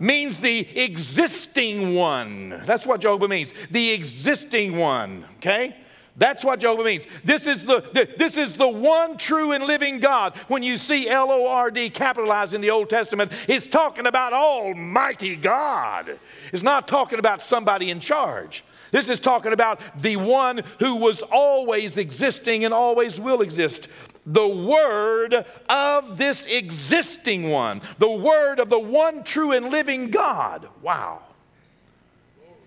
Means 0.04 0.38
the 0.38 0.58
existing 0.78 1.94
one. 1.94 2.60
That's 2.66 2.86
what 2.86 3.00
Jehovah 3.00 3.26
means. 3.26 3.54
The 3.70 3.92
existing 3.92 4.76
one, 4.76 5.24
okay? 5.38 5.74
That's 6.18 6.44
what 6.44 6.60
Jehovah 6.60 6.84
means. 6.84 7.06
This 7.24 7.46
is 7.46 7.64
the, 7.64 7.80
the, 7.94 8.06
this 8.18 8.36
is 8.36 8.52
the 8.52 8.68
one 8.68 9.16
true 9.16 9.52
and 9.52 9.64
living 9.64 10.00
God. 10.00 10.36
When 10.48 10.62
you 10.62 10.76
see 10.76 11.08
L 11.08 11.32
O 11.32 11.48
R 11.48 11.70
D 11.70 11.88
capitalized 11.88 12.52
in 12.52 12.60
the 12.60 12.70
Old 12.70 12.90
Testament, 12.90 13.32
it's 13.48 13.66
talking 13.66 14.06
about 14.06 14.34
Almighty 14.34 15.36
God. 15.36 16.18
It's 16.52 16.62
not 16.62 16.86
talking 16.86 17.18
about 17.18 17.40
somebody 17.40 17.88
in 17.88 17.98
charge. 17.98 18.62
This 18.90 19.08
is 19.08 19.18
talking 19.18 19.54
about 19.54 19.80
the 20.02 20.16
one 20.16 20.62
who 20.80 20.96
was 20.96 21.22
always 21.22 21.96
existing 21.96 22.66
and 22.66 22.74
always 22.74 23.18
will 23.18 23.40
exist. 23.40 23.88
The 24.26 24.48
word 24.48 25.44
of 25.68 26.16
this 26.16 26.46
existing 26.46 27.50
one, 27.50 27.82
the 27.98 28.10
word 28.10 28.58
of 28.58 28.70
the 28.70 28.78
one 28.78 29.22
true 29.22 29.52
and 29.52 29.70
living 29.70 30.10
God. 30.10 30.68
Wow. 30.80 31.20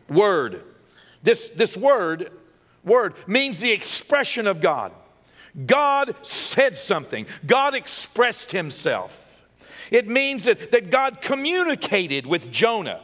Word. 0.07 0.61
This, 1.23 1.49
this 1.49 1.75
word, 1.75 2.31
word 2.83 3.15
means 3.25 3.59
the 3.59 3.71
expression 3.71 4.45
of 4.45 4.61
God. 4.61 4.91
God 5.65 6.15
said 6.21 6.77
something, 6.77 7.25
God 7.45 7.73
expressed 7.73 8.51
himself. 8.51 9.43
It 9.89 10.07
means 10.07 10.43
that, 10.43 10.71
that 10.71 10.91
God 10.91 11.21
communicated 11.21 12.25
with 12.25 12.51
Jonah. 12.51 13.01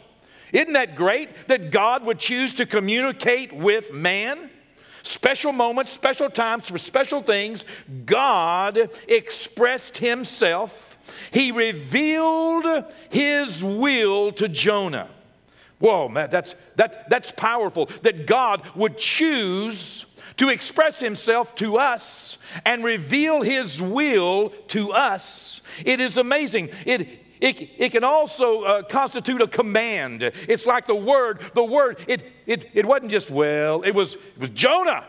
Isn't 0.51 0.73
that 0.73 0.95
great 0.95 1.29
that 1.47 1.71
God 1.71 2.05
would 2.05 2.19
choose 2.19 2.53
to 2.55 2.65
communicate 2.67 3.51
with 3.51 3.91
man? 3.91 4.51
Special 5.03 5.51
moments, 5.51 5.91
special 5.91 6.29
times 6.29 6.69
for 6.69 6.77
special 6.77 7.21
things, 7.21 7.65
God 8.05 8.89
expressed 9.07 9.97
Himself. 9.97 10.97
He 11.31 11.51
revealed 11.51 12.85
His 13.09 13.61
will 13.63 14.31
to 14.31 14.47
Jonah. 14.47 15.09
Whoa, 15.79 16.07
man, 16.07 16.29
that's, 16.29 16.55
that, 16.77 17.09
that's 17.09 17.33
powerful 17.33 17.87
that 18.03 18.25
God 18.25 18.65
would 18.75 18.97
choose 18.97 20.05
to 20.37 20.47
express 20.47 21.01
Himself 21.01 21.53
to 21.55 21.77
us 21.77 22.37
and 22.65 22.83
reveal 22.83 23.41
His 23.41 23.81
will 23.81 24.51
to 24.69 24.93
us. 24.93 25.61
It 25.85 25.99
is 25.99 26.15
amazing. 26.15 26.69
It, 26.85 27.22
it, 27.43 27.69
it 27.77 27.91
can 27.91 28.05
also 28.05 28.63
uh, 28.63 28.83
constitute 28.83 29.41
a 29.41 29.47
command. 29.47 30.23
It's 30.23 30.65
like 30.65 30.85
the 30.85 30.95
word, 30.95 31.41
the 31.53 31.63
word, 31.63 31.99
it, 32.07 32.31
it, 32.45 32.71
it 32.73 32.85
wasn't 32.85 33.11
just, 33.11 33.29
well, 33.29 33.81
it 33.81 33.91
was, 33.91 34.15
it 34.15 34.39
was 34.39 34.49
Jonah. 34.51 35.05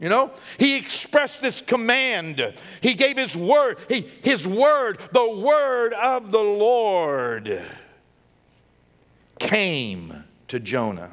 You 0.00 0.08
know, 0.08 0.30
he 0.56 0.78
expressed 0.78 1.42
this 1.42 1.60
command. 1.60 2.54
He 2.80 2.94
gave 2.94 3.18
his 3.18 3.36
word, 3.36 3.76
he, 3.86 4.08
his 4.22 4.48
word, 4.48 4.98
the 5.12 5.28
word 5.28 5.92
of 5.92 6.30
the 6.30 6.38
Lord 6.38 7.60
came 9.38 10.24
to 10.48 10.58
Jonah. 10.58 11.10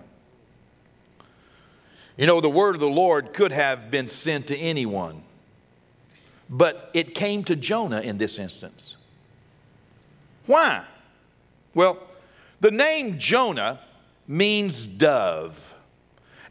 You 2.15 2.27
know, 2.27 2.39
the 2.39 2.49
word 2.49 2.75
of 2.75 2.81
the 2.81 2.87
Lord 2.87 3.33
could 3.33 3.51
have 3.51 3.91
been 3.91 4.07
sent 4.07 4.47
to 4.47 4.57
anyone, 4.57 5.23
but 6.49 6.91
it 6.93 7.13
came 7.13 7.43
to 7.43 7.57
Jonah 7.57 7.99
in 7.99 8.19
this 8.19 8.39
instance. 8.39 8.95
Why? 10.45 10.85
Well, 11.73 11.99
the 12.59 12.71
name 12.71 13.17
Jonah 13.19 13.79
means 14.27 14.85
dove. 14.85 15.72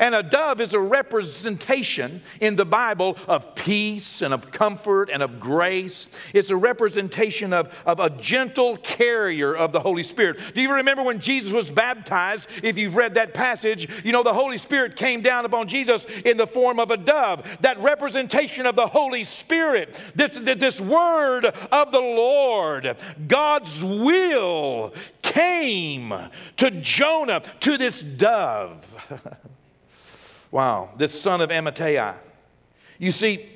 And 0.03 0.17
a 0.17 0.23
dove 0.25 0.61
is 0.61 0.75
a 0.75 0.81
representation 0.81 2.23
in 2.41 2.57
the 2.57 2.65
Bible 2.65 3.17
of 3.29 3.55
peace 3.55 4.21
and 4.21 4.35
of 4.35 4.51
comfort 4.51 5.11
and 5.11 5.23
of 5.23 5.39
grace. 5.39 6.11
It's 6.35 6.51
a 6.51 6.57
representation 6.57 7.53
of, 7.53 7.73
of 7.87 8.01
a 8.01 8.11
gentle 8.11 8.79
carrier 8.79 9.55
of 9.55 9.71
the 9.71 9.79
Holy 9.79 10.03
Spirit. 10.03 10.41
Do 10.55 10.61
you 10.61 10.73
remember 10.73 11.05
when 11.05 11.21
Jesus 11.21 11.53
was 11.53 11.71
baptized? 11.71 12.49
If 12.65 12.79
you've 12.79 12.97
read 12.97 13.15
that 13.15 13.33
passage, 13.33 13.89
you 14.05 14.11
know 14.11 14.25
the 14.25 14.35
Holy 14.35 14.59
Spirit 14.59 14.97
came 14.97 15.21
down 15.21 15.45
upon 15.45 15.69
Jesus 15.69 16.05
in 16.25 16.37
the 16.37 16.49
form 16.49 16.81
of 16.81 16.91
a 16.91 16.97
dove. 16.97 17.47
That 17.61 17.79
representation 17.79 18.67
of 18.67 18.75
the 18.75 18.89
Holy 18.89 19.23
Spirit, 19.23 20.01
this, 20.17 20.33
this 20.59 20.81
word 20.81 21.45
of 21.45 21.93
the 21.93 22.01
Lord, 22.01 22.97
God's 23.29 23.85
will 23.85 24.95
came 25.23 26.13
to 26.57 26.73
Jonah, 26.73 27.43
to 27.61 27.79
this 27.79 28.03
dove. 28.03 29.39
Wow, 30.53 30.91
this 30.99 31.19
son 31.19 31.41
of 31.41 31.51
Amittai. 31.51 32.15
You 32.99 33.11
see, 33.11 33.49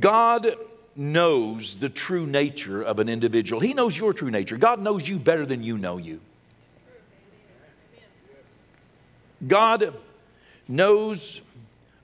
God 0.00 0.54
knows 0.96 1.76
the 1.76 1.90
true 1.90 2.26
nature 2.26 2.82
of 2.82 2.98
an 2.98 3.08
individual. 3.08 3.60
He 3.60 3.74
knows 3.74 3.96
your 3.96 4.12
true 4.12 4.30
nature. 4.30 4.56
God 4.56 4.80
knows 4.80 5.06
you 5.06 5.18
better 5.18 5.46
than 5.46 5.62
you 5.62 5.78
know 5.78 5.98
you. 5.98 6.20
God 9.46 9.94
knows 10.66 11.42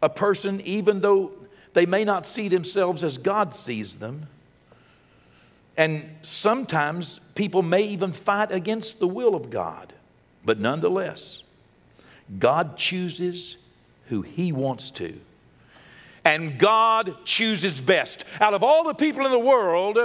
a 0.03 0.09
person 0.09 0.61
even 0.61 1.01
though 1.01 1.33
they 1.73 1.87
may 1.87 2.05
not 2.05 2.27
see 2.27 2.49
themselves 2.49 3.03
as 3.03 3.19
God 3.19 3.55
sees 3.55 3.97
them. 3.97 4.29
And 5.77 6.09
sometimes 6.23 7.19
people 7.35 7.63
may 7.63 7.83
even 7.83 8.13
fight 8.13 8.53
against 8.53 9.01
the 9.01 9.09
will 9.09 9.35
of 9.35 9.51
God. 9.51 9.93
But 10.45 10.61
nonetheless, 10.61 11.43
God 12.39 12.77
chooses 12.77 13.57
who 14.09 14.23
He 14.23 14.53
wants 14.53 14.91
to. 14.93 15.19
And 16.27 16.59
God 16.59 17.17
chooses 17.27 17.83
best. 17.83 18.25
Out 18.41 18.55
of 18.55 18.63
all 18.63 18.85
the 18.85 18.95
people 18.95 19.27
in 19.27 19.31
the 19.31 19.39
world, 19.39 19.99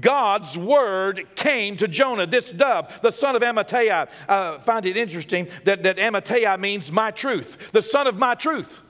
God's 0.00 0.56
word 0.56 1.26
came 1.34 1.76
to 1.78 1.88
Jonah, 1.88 2.26
this 2.26 2.52
dove, 2.52 3.00
the 3.02 3.10
son 3.10 3.34
of 3.34 3.42
Amittai. 3.42 4.08
Uh, 4.28 4.58
find 4.60 4.86
it 4.86 4.96
interesting 4.96 5.48
that, 5.64 5.82
that 5.82 5.96
Amittai 5.96 6.60
means 6.60 6.92
my 6.92 7.10
truth, 7.10 7.72
the 7.72 7.82
son 7.82 8.06
of 8.06 8.18
my 8.18 8.36
truth. 8.36 8.80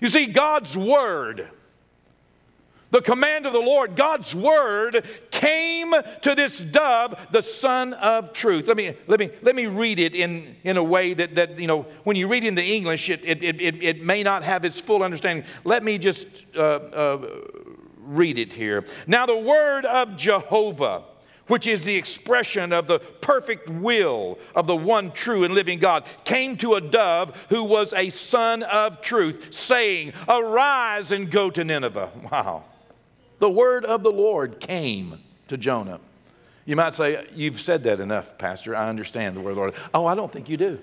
You 0.00 0.08
see, 0.08 0.26
God's 0.26 0.76
word 0.76 1.48
the 2.94 3.02
command 3.02 3.44
of 3.44 3.52
the 3.52 3.58
Lord, 3.58 3.96
God's 3.96 4.36
word 4.36 5.04
came 5.32 5.92
to 6.22 6.34
this 6.36 6.60
dove, 6.60 7.16
the 7.32 7.42
son 7.42 7.92
of 7.94 8.32
truth. 8.32 8.68
Let 8.68 8.76
me, 8.76 8.94
let 9.08 9.18
me, 9.18 9.30
let 9.42 9.56
me 9.56 9.66
read 9.66 9.98
it 9.98 10.14
in, 10.14 10.54
in 10.62 10.76
a 10.76 10.84
way 10.84 11.12
that, 11.12 11.34
that, 11.34 11.58
you 11.58 11.66
know, 11.66 11.86
when 12.04 12.14
you 12.14 12.28
read 12.28 12.44
in 12.44 12.54
the 12.54 12.62
English, 12.62 13.10
it, 13.10 13.20
it, 13.24 13.42
it, 13.42 13.82
it 13.82 14.04
may 14.04 14.22
not 14.22 14.44
have 14.44 14.64
its 14.64 14.78
full 14.78 15.02
understanding. 15.02 15.44
Let 15.64 15.82
me 15.82 15.98
just 15.98 16.28
uh, 16.54 16.60
uh, 16.60 17.26
read 17.98 18.38
it 18.38 18.52
here. 18.52 18.84
Now, 19.08 19.26
the 19.26 19.38
word 19.38 19.86
of 19.86 20.16
Jehovah 20.16 21.02
which 21.48 21.66
is 21.66 21.84
the 21.84 21.94
expression 21.96 22.72
of 22.72 22.86
the 22.86 23.00
perfect 23.00 23.68
will 23.68 24.38
of 24.54 24.66
the 24.66 24.76
one 24.76 25.10
true 25.10 25.44
and 25.44 25.52
living 25.52 25.78
God, 25.78 26.06
came 26.24 26.56
to 26.56 26.74
a 26.76 26.80
dove 26.80 27.36
who 27.50 27.64
was 27.64 27.92
a 27.92 28.08
son 28.08 28.62
of 28.62 29.02
truth, 29.02 29.52
saying, 29.52 30.14
Arise 30.26 31.10
and 31.10 31.30
go 31.30 31.50
to 31.50 31.64
Nineveh. 31.64 32.10
Wow. 32.32 32.64
The 33.44 33.50
word 33.50 33.84
of 33.84 34.02
the 34.02 34.10
Lord 34.10 34.58
came 34.58 35.18
to 35.48 35.58
Jonah. 35.58 36.00
You 36.64 36.76
might 36.76 36.94
say, 36.94 37.26
You've 37.34 37.60
said 37.60 37.84
that 37.84 38.00
enough, 38.00 38.38
Pastor. 38.38 38.74
I 38.74 38.88
understand 38.88 39.36
the 39.36 39.42
word 39.42 39.50
of 39.50 39.56
the 39.56 39.60
Lord. 39.60 39.74
Oh, 39.92 40.06
I 40.06 40.14
don't 40.14 40.32
think 40.32 40.48
you 40.48 40.56
do. 40.56 40.78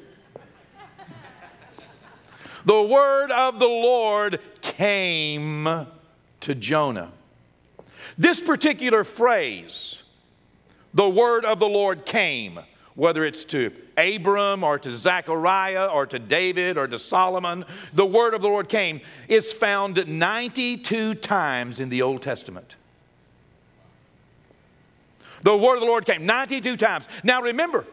the 2.63 2.83
word 2.83 3.31
of 3.31 3.57
the 3.57 3.65
Lord 3.65 4.39
came 4.61 5.87
to 6.41 6.53
Jonah. 6.53 7.11
This 8.15 8.39
particular 8.39 9.03
phrase, 9.03 10.03
the 10.93 11.09
word 11.09 11.45
of 11.45 11.57
the 11.57 11.67
Lord 11.67 12.05
came, 12.05 12.59
whether 12.95 13.23
it's 13.25 13.45
to 13.45 13.71
Abram 13.97 14.63
or 14.63 14.77
to 14.79 14.95
Zechariah 14.95 15.87
or 15.87 16.05
to 16.05 16.19
David 16.19 16.77
or 16.77 16.87
to 16.87 16.99
Solomon, 16.99 17.65
the 17.93 18.05
word 18.05 18.33
of 18.33 18.41
the 18.41 18.47
Lord 18.47 18.69
came, 18.69 19.01
is 19.27 19.53
found 19.53 20.07
92 20.07 21.15
times 21.15 21.79
in 21.79 21.89
the 21.89 22.01
Old 22.01 22.21
Testament. 22.21 22.75
The 25.43 25.55
word 25.55 25.75
of 25.75 25.79
the 25.81 25.87
Lord 25.87 26.05
came 26.05 26.25
92 26.25 26.77
times. 26.77 27.07
Now 27.23 27.41
remember, 27.41 27.85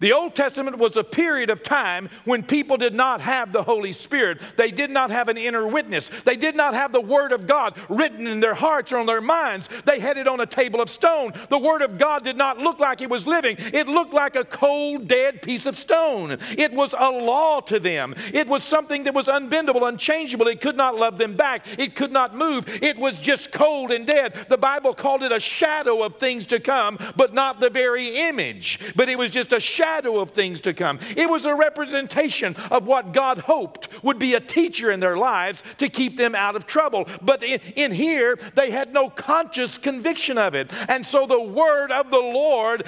the 0.00 0.12
Old 0.12 0.34
Testament 0.34 0.78
was 0.78 0.96
a 0.96 1.02
period 1.02 1.50
of 1.50 1.62
time 1.62 2.08
when 2.24 2.44
people 2.44 2.76
did 2.76 2.94
not 2.94 3.20
have 3.20 3.52
the 3.52 3.62
Holy 3.62 3.90
Spirit. 3.90 4.40
They 4.56 4.70
did 4.70 4.90
not 4.90 5.10
have 5.10 5.28
an 5.28 5.36
inner 5.36 5.66
witness. 5.66 6.08
They 6.08 6.36
did 6.36 6.54
not 6.54 6.74
have 6.74 6.92
the 6.92 7.00
Word 7.00 7.32
of 7.32 7.46
God 7.46 7.74
written 7.88 8.26
in 8.26 8.38
their 8.38 8.54
hearts 8.54 8.92
or 8.92 8.98
on 8.98 9.06
their 9.06 9.20
minds. 9.20 9.68
They 9.86 9.98
had 9.98 10.16
it 10.16 10.28
on 10.28 10.40
a 10.40 10.46
table 10.46 10.80
of 10.80 10.88
stone. 10.88 11.32
The 11.48 11.58
Word 11.58 11.82
of 11.82 11.98
God 11.98 12.22
did 12.22 12.36
not 12.36 12.58
look 12.58 12.78
like 12.78 13.00
it 13.00 13.10
was 13.10 13.26
living, 13.26 13.56
it 13.58 13.88
looked 13.88 14.14
like 14.14 14.36
a 14.36 14.44
cold, 14.44 15.08
dead 15.08 15.42
piece 15.42 15.66
of 15.66 15.76
stone. 15.76 16.38
It 16.56 16.72
was 16.72 16.94
a 16.96 17.10
law 17.10 17.60
to 17.62 17.80
them, 17.80 18.14
it 18.32 18.46
was 18.46 18.62
something 18.62 19.02
that 19.04 19.14
was 19.14 19.26
unbendable, 19.26 19.88
unchangeable. 19.88 20.46
It 20.46 20.60
could 20.60 20.76
not 20.76 20.96
love 20.96 21.18
them 21.18 21.36
back, 21.36 21.66
it 21.78 21.96
could 21.96 22.12
not 22.12 22.36
move. 22.36 22.66
It 22.82 22.96
was 22.96 23.18
just 23.18 23.50
cold 23.50 23.90
and 23.90 24.06
dead. 24.06 24.34
The 24.48 24.58
Bible 24.58 24.94
called 24.94 25.24
it 25.24 25.32
a 25.32 25.40
shadow 25.40 26.02
of 26.02 26.16
things 26.16 26.46
to 26.46 26.60
come, 26.60 26.98
but 27.16 27.34
not 27.34 27.60
the 27.60 27.70
very 27.70 28.16
image. 28.16 28.78
But 28.94 29.08
it 29.08 29.18
was 29.18 29.30
just 29.30 29.52
a 29.52 29.58
shadow 29.58 29.87
shadow 29.88 30.20
of 30.20 30.30
things 30.30 30.60
to 30.60 30.74
come. 30.74 30.98
It 31.16 31.30
was 31.30 31.46
a 31.46 31.54
representation 31.54 32.54
of 32.70 32.86
what 32.86 33.12
God 33.12 33.38
hoped 33.38 33.88
would 34.04 34.18
be 34.18 34.34
a 34.34 34.40
teacher 34.40 34.90
in 34.90 35.00
their 35.00 35.16
lives 35.16 35.62
to 35.78 35.88
keep 35.88 36.18
them 36.18 36.34
out 36.34 36.56
of 36.56 36.66
trouble. 36.66 37.08
But 37.22 37.42
in, 37.42 37.60
in 37.74 37.92
here, 37.92 38.38
they 38.54 38.70
had 38.70 38.92
no 38.92 39.08
conscious 39.08 39.78
conviction 39.78 40.36
of 40.36 40.54
it. 40.54 40.72
And 40.88 41.06
so 41.06 41.26
the 41.26 41.40
word 41.40 41.90
of 41.90 42.10
the 42.10 42.18
Lord 42.18 42.84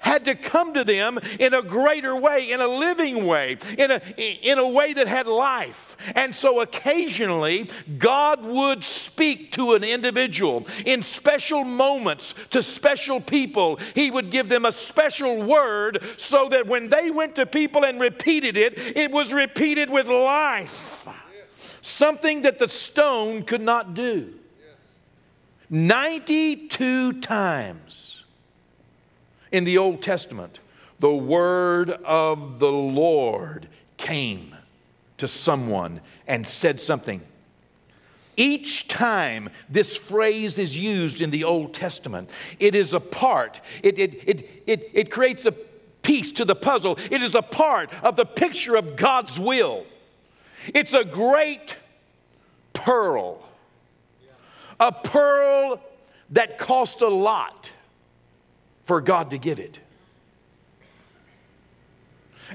had 0.00 0.26
to 0.26 0.34
come 0.34 0.74
to 0.74 0.84
them 0.84 1.18
in 1.40 1.54
a 1.54 1.62
greater 1.62 2.14
way, 2.14 2.52
in 2.52 2.60
a 2.60 2.68
living 2.68 3.24
way, 3.24 3.56
in 3.78 3.90
a, 3.90 4.02
in 4.18 4.58
a 4.58 4.68
way 4.68 4.92
that 4.92 5.06
had 5.06 5.26
life. 5.26 5.96
And 6.14 6.34
so 6.34 6.60
occasionally, 6.60 7.70
God 7.98 8.44
would 8.44 8.84
speak 8.84 9.52
to 9.52 9.72
an 9.72 9.84
individual 9.84 10.66
in 10.84 11.02
special 11.02 11.64
moments 11.64 12.34
to 12.50 12.62
special 12.62 13.20
people. 13.20 13.78
He 13.94 14.10
would 14.10 14.30
give 14.30 14.48
them 14.48 14.66
a 14.66 14.72
special 14.72 15.42
word 15.42 16.02
so 16.16 16.41
that 16.48 16.66
when 16.66 16.88
they 16.88 17.10
went 17.10 17.34
to 17.36 17.46
people 17.46 17.84
and 17.84 18.00
repeated 18.00 18.56
it, 18.56 18.78
it 18.96 19.10
was 19.10 19.32
repeated 19.32 19.90
with 19.90 20.08
life. 20.08 21.06
Something 21.80 22.42
that 22.42 22.58
the 22.58 22.68
stone 22.68 23.42
could 23.42 23.60
not 23.62 23.94
do. 23.94 24.34
92 25.70 27.20
times 27.20 28.24
in 29.50 29.64
the 29.64 29.78
Old 29.78 30.02
Testament, 30.02 30.60
the 30.98 31.14
word 31.14 31.90
of 31.90 32.58
the 32.58 32.70
Lord 32.70 33.68
came 33.96 34.54
to 35.16 35.26
someone 35.26 36.00
and 36.26 36.46
said 36.46 36.80
something. 36.80 37.22
Each 38.36 38.88
time 38.88 39.50
this 39.68 39.96
phrase 39.96 40.58
is 40.58 40.76
used 40.76 41.20
in 41.20 41.30
the 41.30 41.44
Old 41.44 41.74
Testament, 41.74 42.30
it 42.58 42.74
is 42.74 42.94
a 42.94 43.00
part, 43.00 43.60
it, 43.82 43.98
it, 43.98 44.42
it, 44.66 44.90
it 44.92 45.10
creates 45.10 45.46
a 45.46 45.52
piece 46.02 46.32
to 46.32 46.44
the 46.44 46.54
puzzle. 46.54 46.98
It 47.10 47.22
is 47.22 47.34
a 47.34 47.42
part 47.42 47.90
of 48.02 48.16
the 48.16 48.24
picture 48.24 48.76
of 48.76 48.96
God's 48.96 49.38
will. 49.38 49.86
It's 50.74 50.94
a 50.94 51.04
great 51.04 51.76
pearl, 52.72 53.42
a 54.78 54.92
pearl 54.92 55.80
that 56.30 56.58
cost 56.58 57.00
a 57.02 57.08
lot 57.08 57.70
for 58.84 59.00
God 59.00 59.30
to 59.30 59.38
give 59.38 59.58
it. 59.58 59.78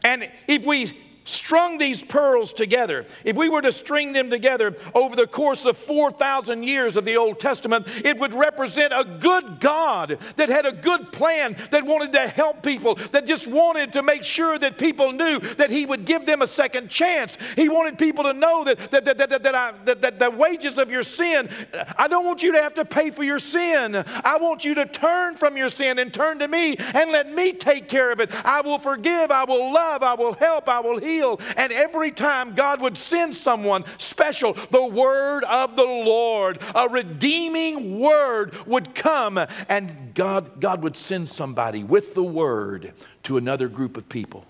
And 0.03 0.29
if 0.47 0.65
we 0.65 0.97
strung 1.27 1.77
these 1.77 2.03
pearls 2.03 2.53
together, 2.53 3.05
if 3.23 3.35
we 3.35 3.49
were 3.49 3.61
to 3.61 3.71
string 3.71 4.13
them 4.13 4.29
together 4.29 4.75
over 4.93 5.15
the 5.15 5.27
course 5.27 5.65
of 5.65 5.77
4,000 5.77 6.63
years 6.63 6.95
of 6.95 7.05
the 7.05 7.17
Old 7.17 7.39
Testament, 7.39 7.87
it 8.03 8.17
would 8.17 8.33
represent 8.33 8.93
a 8.93 9.03
good 9.03 9.59
God 9.59 10.17
that 10.37 10.49
had 10.49 10.65
a 10.65 10.71
good 10.71 11.11
plan, 11.11 11.55
that 11.71 11.85
wanted 11.85 12.13
to 12.13 12.27
help 12.27 12.63
people, 12.63 12.95
that 13.11 13.25
just 13.25 13.47
wanted 13.47 13.93
to 13.93 14.03
make 14.03 14.23
sure 14.23 14.57
that 14.57 14.77
people 14.77 15.11
knew 15.11 15.39
that 15.55 15.69
He 15.69 15.85
would 15.85 16.05
give 16.05 16.25
them 16.25 16.41
a 16.41 16.47
second 16.47 16.89
chance. 16.89 17.37
He 17.55 17.69
wanted 17.69 17.97
people 17.97 18.23
to 18.23 18.33
know 18.33 18.63
that, 18.63 18.91
that, 18.91 19.05
that, 19.05 19.17
that, 19.17 19.43
that, 19.43 19.55
I, 19.55 19.73
that, 19.85 20.01
that 20.01 20.19
the 20.19 20.31
wages 20.31 20.77
of 20.77 20.91
your 20.91 21.03
sin, 21.03 21.49
I 21.97 22.07
don't 22.07 22.25
want 22.25 22.43
you 22.43 22.53
to 22.53 22.61
have 22.61 22.73
to 22.75 22.85
pay 22.85 23.11
for 23.11 23.23
your 23.23 23.39
sin. 23.39 24.03
I 24.23 24.37
want 24.37 24.63
you 24.63 24.73
to 24.75 24.85
turn 24.85 25.35
from 25.35 25.57
your 25.57 25.69
sin 25.69 25.99
and 25.99 26.13
turn 26.13 26.39
to 26.39 26.47
me 26.47 26.77
and 26.77 27.11
let 27.11 27.31
me 27.31 27.53
take 27.53 27.87
care 27.87 28.11
of 28.11 28.19
it. 28.19 28.29
I 28.45 28.61
will 28.61 28.79
forgive, 28.79 29.31
I 29.31 29.43
will 29.43 29.73
love, 29.73 30.03
I 30.03 30.13
will 30.13 30.33
help, 30.33 30.69
I 30.69 30.79
will 30.79 30.99
heal 30.99 31.16
And 31.21 31.71
every 31.71 32.11
time 32.11 32.55
God 32.55 32.81
would 32.81 32.97
send 32.97 33.35
someone 33.35 33.85
special, 33.97 34.53
the 34.71 34.85
word 34.85 35.43
of 35.43 35.75
the 35.75 35.83
Lord, 35.83 36.59
a 36.75 36.87
redeeming 36.87 37.99
word 37.99 38.55
would 38.65 38.95
come, 38.95 39.39
and 39.69 40.13
God, 40.13 40.59
God 40.59 40.83
would 40.83 40.97
send 40.97 41.29
somebody 41.29 41.83
with 41.83 42.13
the 42.13 42.23
word 42.23 42.93
to 43.23 43.37
another 43.37 43.67
group 43.67 43.97
of 43.97 44.07
people. 44.09 44.45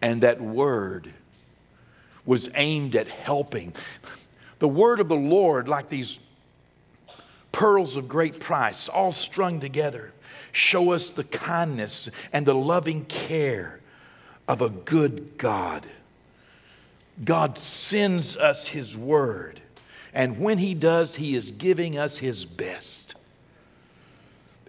And 0.00 0.22
that 0.22 0.40
word 0.40 1.12
was 2.24 2.48
aimed 2.54 2.96
at 2.96 3.08
helping. 3.08 3.74
The 4.58 4.68
word 4.68 5.00
of 5.00 5.08
the 5.08 5.16
Lord, 5.16 5.68
like 5.68 5.88
these 5.88 6.18
pearls 7.50 7.96
of 7.96 8.08
great 8.08 8.40
price, 8.40 8.88
all 8.88 9.12
strung 9.12 9.60
together, 9.60 10.12
show 10.52 10.92
us 10.92 11.10
the 11.10 11.24
kindness 11.24 12.08
and 12.32 12.46
the 12.46 12.54
loving 12.54 13.04
care 13.04 13.81
of 14.52 14.60
a 14.60 14.68
good 14.68 15.38
God. 15.38 15.86
God 17.24 17.56
sends 17.56 18.36
us 18.36 18.68
His 18.68 18.94
Word, 18.94 19.62
and 20.12 20.38
when 20.38 20.58
He 20.58 20.74
does, 20.74 21.14
He 21.14 21.34
is 21.34 21.52
giving 21.52 21.96
us 21.96 22.18
His 22.18 22.44
best. 22.44 23.14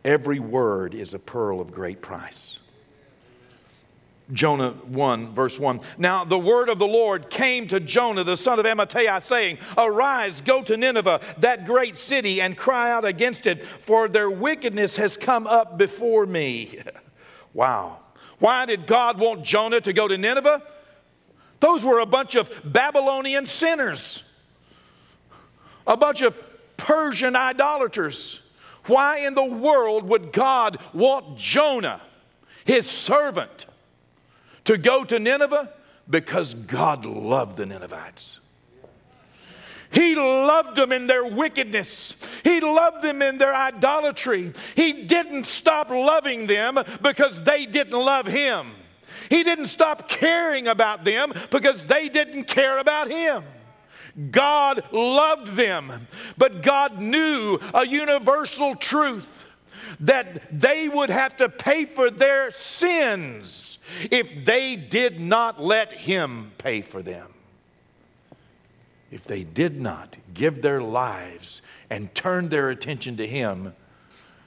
Every 0.05 0.39
word 0.39 0.95
is 0.95 1.13
a 1.13 1.19
pearl 1.19 1.59
of 1.59 1.73
great 1.73 2.01
price. 2.01 2.59
Jonah 4.31 4.71
1, 4.71 5.33
verse 5.33 5.59
1. 5.59 5.81
Now 5.97 6.23
the 6.23 6.39
word 6.39 6.69
of 6.69 6.79
the 6.79 6.87
Lord 6.87 7.29
came 7.29 7.67
to 7.67 7.81
Jonah, 7.81 8.23
the 8.23 8.37
son 8.37 8.59
of 8.59 8.65
Amittai, 8.65 9.21
saying, 9.21 9.57
Arise, 9.77 10.39
go 10.39 10.63
to 10.63 10.77
Nineveh, 10.77 11.19
that 11.39 11.65
great 11.65 11.97
city, 11.97 12.39
and 12.39 12.55
cry 12.55 12.89
out 12.89 13.03
against 13.03 13.47
it, 13.47 13.65
for 13.65 14.07
their 14.07 14.31
wickedness 14.31 14.95
has 14.95 15.17
come 15.17 15.45
up 15.45 15.77
before 15.77 16.25
me. 16.25 16.79
wow. 17.53 17.99
Why 18.43 18.65
did 18.65 18.87
God 18.87 19.19
want 19.19 19.45
Jonah 19.45 19.79
to 19.79 19.93
go 19.93 20.05
to 20.05 20.17
Nineveh? 20.17 20.61
Those 21.61 21.85
were 21.85 21.99
a 21.99 22.05
bunch 22.05 22.35
of 22.35 22.51
Babylonian 22.65 23.45
sinners, 23.45 24.21
a 25.87 25.95
bunch 25.95 26.21
of 26.21 26.35
Persian 26.75 27.37
idolaters. 27.37 28.53
Why 28.87 29.19
in 29.19 29.33
the 29.33 29.45
world 29.45 30.03
would 30.09 30.33
God 30.33 30.77
want 30.91 31.37
Jonah, 31.37 32.01
his 32.65 32.85
servant, 32.85 33.65
to 34.65 34.77
go 34.77 35.05
to 35.05 35.19
Nineveh? 35.19 35.71
Because 36.09 36.53
God 36.53 37.05
loved 37.05 37.55
the 37.55 37.65
Ninevites. 37.65 38.41
He 39.93 40.15
loved 40.15 40.75
them 40.75 40.91
in 40.91 41.07
their 41.07 41.25
wickedness. 41.25 42.15
He 42.43 42.59
loved 42.59 43.03
them 43.03 43.21
in 43.21 43.37
their 43.37 43.55
idolatry. 43.55 44.53
He 44.75 45.03
didn't 45.03 45.45
stop 45.45 45.89
loving 45.89 46.47
them 46.47 46.79
because 47.01 47.43
they 47.43 47.65
didn't 47.65 47.99
love 47.99 48.25
Him. 48.25 48.71
He 49.29 49.43
didn't 49.43 49.67
stop 49.67 50.09
caring 50.09 50.67
about 50.67 51.03
them 51.03 51.33
because 51.51 51.85
they 51.85 52.09
didn't 52.09 52.45
care 52.45 52.79
about 52.79 53.09
Him. 53.09 53.43
God 54.31 54.83
loved 54.91 55.47
them, 55.55 56.07
but 56.37 56.61
God 56.61 56.99
knew 56.99 57.59
a 57.73 57.85
universal 57.85 58.75
truth 58.75 59.47
that 59.99 60.59
they 60.59 60.87
would 60.87 61.09
have 61.09 61.37
to 61.37 61.49
pay 61.49 61.85
for 61.85 62.09
their 62.09 62.51
sins 62.51 63.79
if 64.11 64.45
they 64.45 64.75
did 64.75 65.19
not 65.19 65.61
let 65.61 65.93
Him 65.93 66.51
pay 66.57 66.81
for 66.81 67.01
them. 67.01 67.32
If 69.13 69.25
they 69.25 69.43
did 69.43 69.79
not 69.79 70.15
give 70.33 70.63
their 70.63 70.81
lives 70.81 71.61
and 71.89 72.13
turn 72.15 72.49
their 72.49 72.71
attention 72.71 73.15
to 73.17 73.27
Him, 73.27 73.75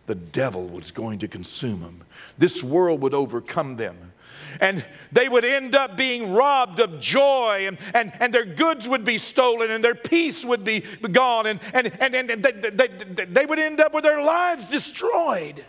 the 0.07 0.17
devil 0.17 0.67
was 0.69 0.91
going 0.91 1.21
to 1.21 1.29
consume 1.29 1.81
them. 1.81 2.03
This 2.37 2.65
world 2.65 3.01
would 3.01 3.15
overcome 3.15 3.77
them 3.77 4.13
and 4.61 4.85
they 5.13 5.29
would 5.29 5.45
end 5.45 5.75
up 5.75 5.97
being 5.97 6.33
robbed 6.33 6.81
of 6.81 7.01
joy, 7.01 7.67
and, 7.67 7.79
and, 7.95 8.13
and 8.21 8.33
their 8.33 8.45
goods 8.45 8.89
would 8.89 9.05
be 9.05 9.19
stolen, 9.19 9.71
and 9.71 9.83
their 9.83 9.95
peace 9.95 10.45
would 10.45 10.65
be 10.65 10.81
gone, 10.81 11.47
and, 11.47 11.61
and, 11.73 11.93
and, 12.01 12.15
and 12.15 12.43
they, 12.43 12.71
they, 12.71 13.25
they 13.25 13.47
would 13.47 13.59
end 13.59 13.81
up 13.81 13.93
with 13.93 14.05
their 14.05 14.23
lives 14.23 14.67
destroyed. 14.67 15.65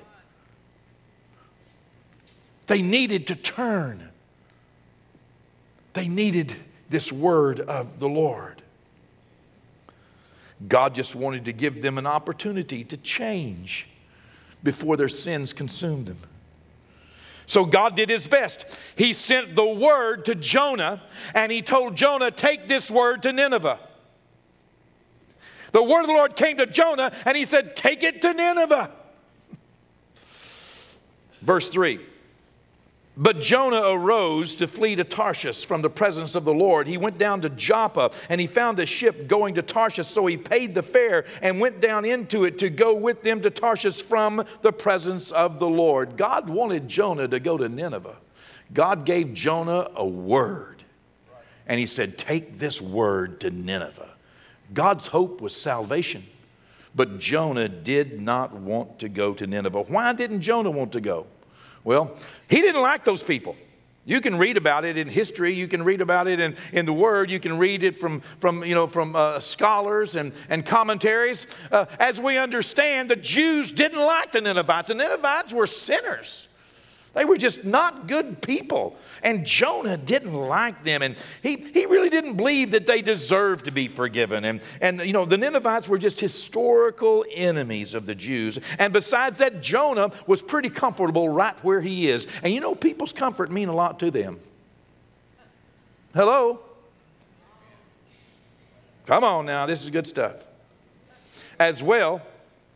They 2.68 2.82
needed 2.82 3.28
to 3.28 3.36
turn, 3.36 4.10
they 5.94 6.08
needed 6.08 6.56
this 6.90 7.12
word 7.12 7.60
of 7.60 8.00
the 8.00 8.10
Lord. 8.10 8.57
God 10.66 10.96
just 10.96 11.16
wanted 11.16 11.46
to 11.46 11.54
give 11.54 11.82
them 11.82 11.98
an 11.98 12.08
opportunity 12.08 12.84
to 12.86 12.98
change 12.98 13.88
before 14.64 14.98
their 14.98 15.10
sins 15.10 15.54
consumed 15.54 16.08
them. 16.08 16.18
So 17.46 17.66
God 17.66 17.96
did 17.96 18.10
his 18.10 18.28
best. 18.28 18.66
He 18.96 19.14
sent 19.14 19.56
the 19.56 19.66
word 19.66 20.26
to 20.26 20.36
Jonah, 20.36 21.02
and 21.34 21.52
he 21.52 21.62
told 21.62 21.96
Jonah, 21.96 22.32
Take 22.32 22.68
this 22.68 22.92
word 22.92 23.24
to 23.24 23.32
Nineveh. 23.32 23.80
The 25.72 25.84
word 25.84 26.02
of 26.02 26.08
the 26.08 26.14
Lord 26.14 26.36
came 26.36 26.58
to 26.58 26.66
Jonah, 26.66 27.14
and 27.24 27.38
he 27.38 27.46
said, 27.46 27.76
Take 27.76 28.04
it 28.04 28.22
to 28.24 28.34
Nineveh. 28.34 28.92
Verse 31.42 31.70
3 31.70 32.00
but 33.18 33.42
Jonah 33.42 33.82
arose 33.84 34.56
to 34.58 34.68
flee 34.68 34.96
to 34.96 35.04
Tarshish 35.04 35.66
from 35.66 35.82
the 35.82 35.90
presence 35.90 36.36
of 36.36 36.46
the 36.46 36.54
Lord. 36.54 36.88
He 36.88 36.98
went 36.98 37.18
down 37.18 37.42
to 37.42 37.50
Joppa 37.50 38.12
and 38.30 38.40
he 38.40 38.46
found 38.46 38.78
a 38.80 38.86
ship 38.86 39.28
going 39.28 39.56
to 39.56 39.64
Tarshish, 39.64 40.08
so 40.08 40.28
he 40.28 40.38
paid 40.38 40.76
the 40.76 40.84
fare 40.84 41.26
and 41.42 41.60
went 41.60 41.82
down 41.82 42.06
into 42.06 42.46
it 42.46 42.60
to 42.60 42.70
go 42.70 42.94
with 42.94 43.24
them 43.24 43.42
to 43.42 43.50
Tarshish 43.50 44.04
from 44.04 44.46
the 44.62 44.72
presence 44.72 45.32
of 45.32 45.58
the 45.58 45.68
Lord. 45.68 46.16
God 46.16 46.48
wanted 46.48 46.88
Jonah 46.88 47.28
to 47.28 47.40
go 47.40 47.58
to 47.58 47.68
Nineveh. 47.68 48.18
God 48.72 49.04
gave 49.04 49.34
Jonah 49.34 49.90
a 49.96 50.06
word, 50.06 50.84
and 51.66 51.80
he 51.80 51.86
said, 51.86 52.18
Take 52.18 52.60
this 52.60 52.82
word 52.82 53.40
to 53.42 53.50
Nineveh. 53.50 54.10
God's 54.74 55.08
hope 55.08 55.42
was 55.42 55.56
salvation, 55.56 56.24
but 56.94 57.18
Jonah 57.18 57.70
did 57.70 58.22
not 58.22 58.54
want 58.54 59.00
to 59.00 59.10
go 59.10 59.34
to 59.34 59.48
Nineveh. 59.48 59.84
Why 59.84 60.14
didn't 60.14 60.42
Jonah 60.42 60.70
want 60.70 60.92
to 60.92 61.02
go? 61.02 61.28
Well, 61.88 62.12
he 62.50 62.60
didn't 62.60 62.82
like 62.82 63.06
those 63.06 63.24
people. 63.24 63.56
You 64.04 64.20
can 64.20 64.38
read 64.38 64.58
about 64.58 64.84
it 64.84 64.98
in 64.98 65.08
history. 65.08 65.54
You 65.54 65.70
can 65.70 65.84
read 65.84 66.02
about 66.02 66.28
it 66.28 66.38
in, 66.38 66.58
in 66.74 66.86
the 66.86 66.92
Word. 66.92 67.32
You 67.32 67.40
can 67.40 67.58
read 67.58 67.82
it 67.82 67.98
from, 67.98 68.20
from, 68.42 68.66
you 68.66 68.76
know, 68.76 68.88
from 68.88 69.16
uh, 69.16 69.40
scholars 69.40 70.18
and, 70.18 70.34
and 70.50 70.66
commentaries. 70.66 71.48
Uh, 71.72 71.86
as 71.98 72.20
we 72.20 72.38
understand, 72.38 73.10
the 73.10 73.16
Jews 73.16 73.72
didn't 73.72 74.02
like 74.02 74.34
the 74.34 74.42
Ninevites. 74.42 74.90
The 74.90 74.96
Ninevites 74.96 75.54
were 75.54 75.66
sinners. 75.66 76.47
They 77.18 77.26
were 77.26 77.36
just 77.36 77.66
not 77.66 78.06
good 78.06 78.44
people. 78.44 78.96
And 79.24 79.44
Jonah 79.44 79.98
didn't 79.98 80.36
like 80.36 80.84
them. 80.84 81.02
And 81.02 81.16
he, 81.42 81.56
he 81.56 81.88
really 81.88 82.12
didn't 82.12 82.36
believe 82.36 82.70
that 82.72 82.86
they 82.86 83.02
deserved 83.02 83.66
to 83.66 83.72
be 83.72 83.88
forgiven. 83.88 84.46
And, 84.46 84.62
and, 84.82 85.02
you 85.02 85.14
know, 85.14 85.26
the 85.26 85.36
Ninevites 85.36 85.90
were 85.90 85.98
just 85.98 86.20
historical 86.20 87.26
enemies 87.34 87.96
of 87.96 88.06
the 88.06 88.14
Jews. 88.14 88.60
And 88.78 88.94
besides 88.94 89.40
that, 89.40 89.64
Jonah 89.64 90.12
was 90.28 90.44
pretty 90.44 90.70
comfortable 90.70 91.28
right 91.28 91.56
where 91.64 91.82
he 91.82 92.08
is. 92.08 92.28
And 92.44 92.54
you 92.54 92.60
know, 92.60 92.76
people's 92.76 93.14
comfort 93.14 93.52
mean 93.52 93.68
a 93.68 93.74
lot 93.74 94.00
to 94.02 94.12
them. 94.12 94.40
Hello? 96.14 96.60
Come 99.08 99.24
on 99.24 99.48
now, 99.48 99.66
this 99.66 99.84
is 99.84 99.90
good 99.90 100.06
stuff. 100.06 100.36
As 101.60 101.82
well, 101.82 102.22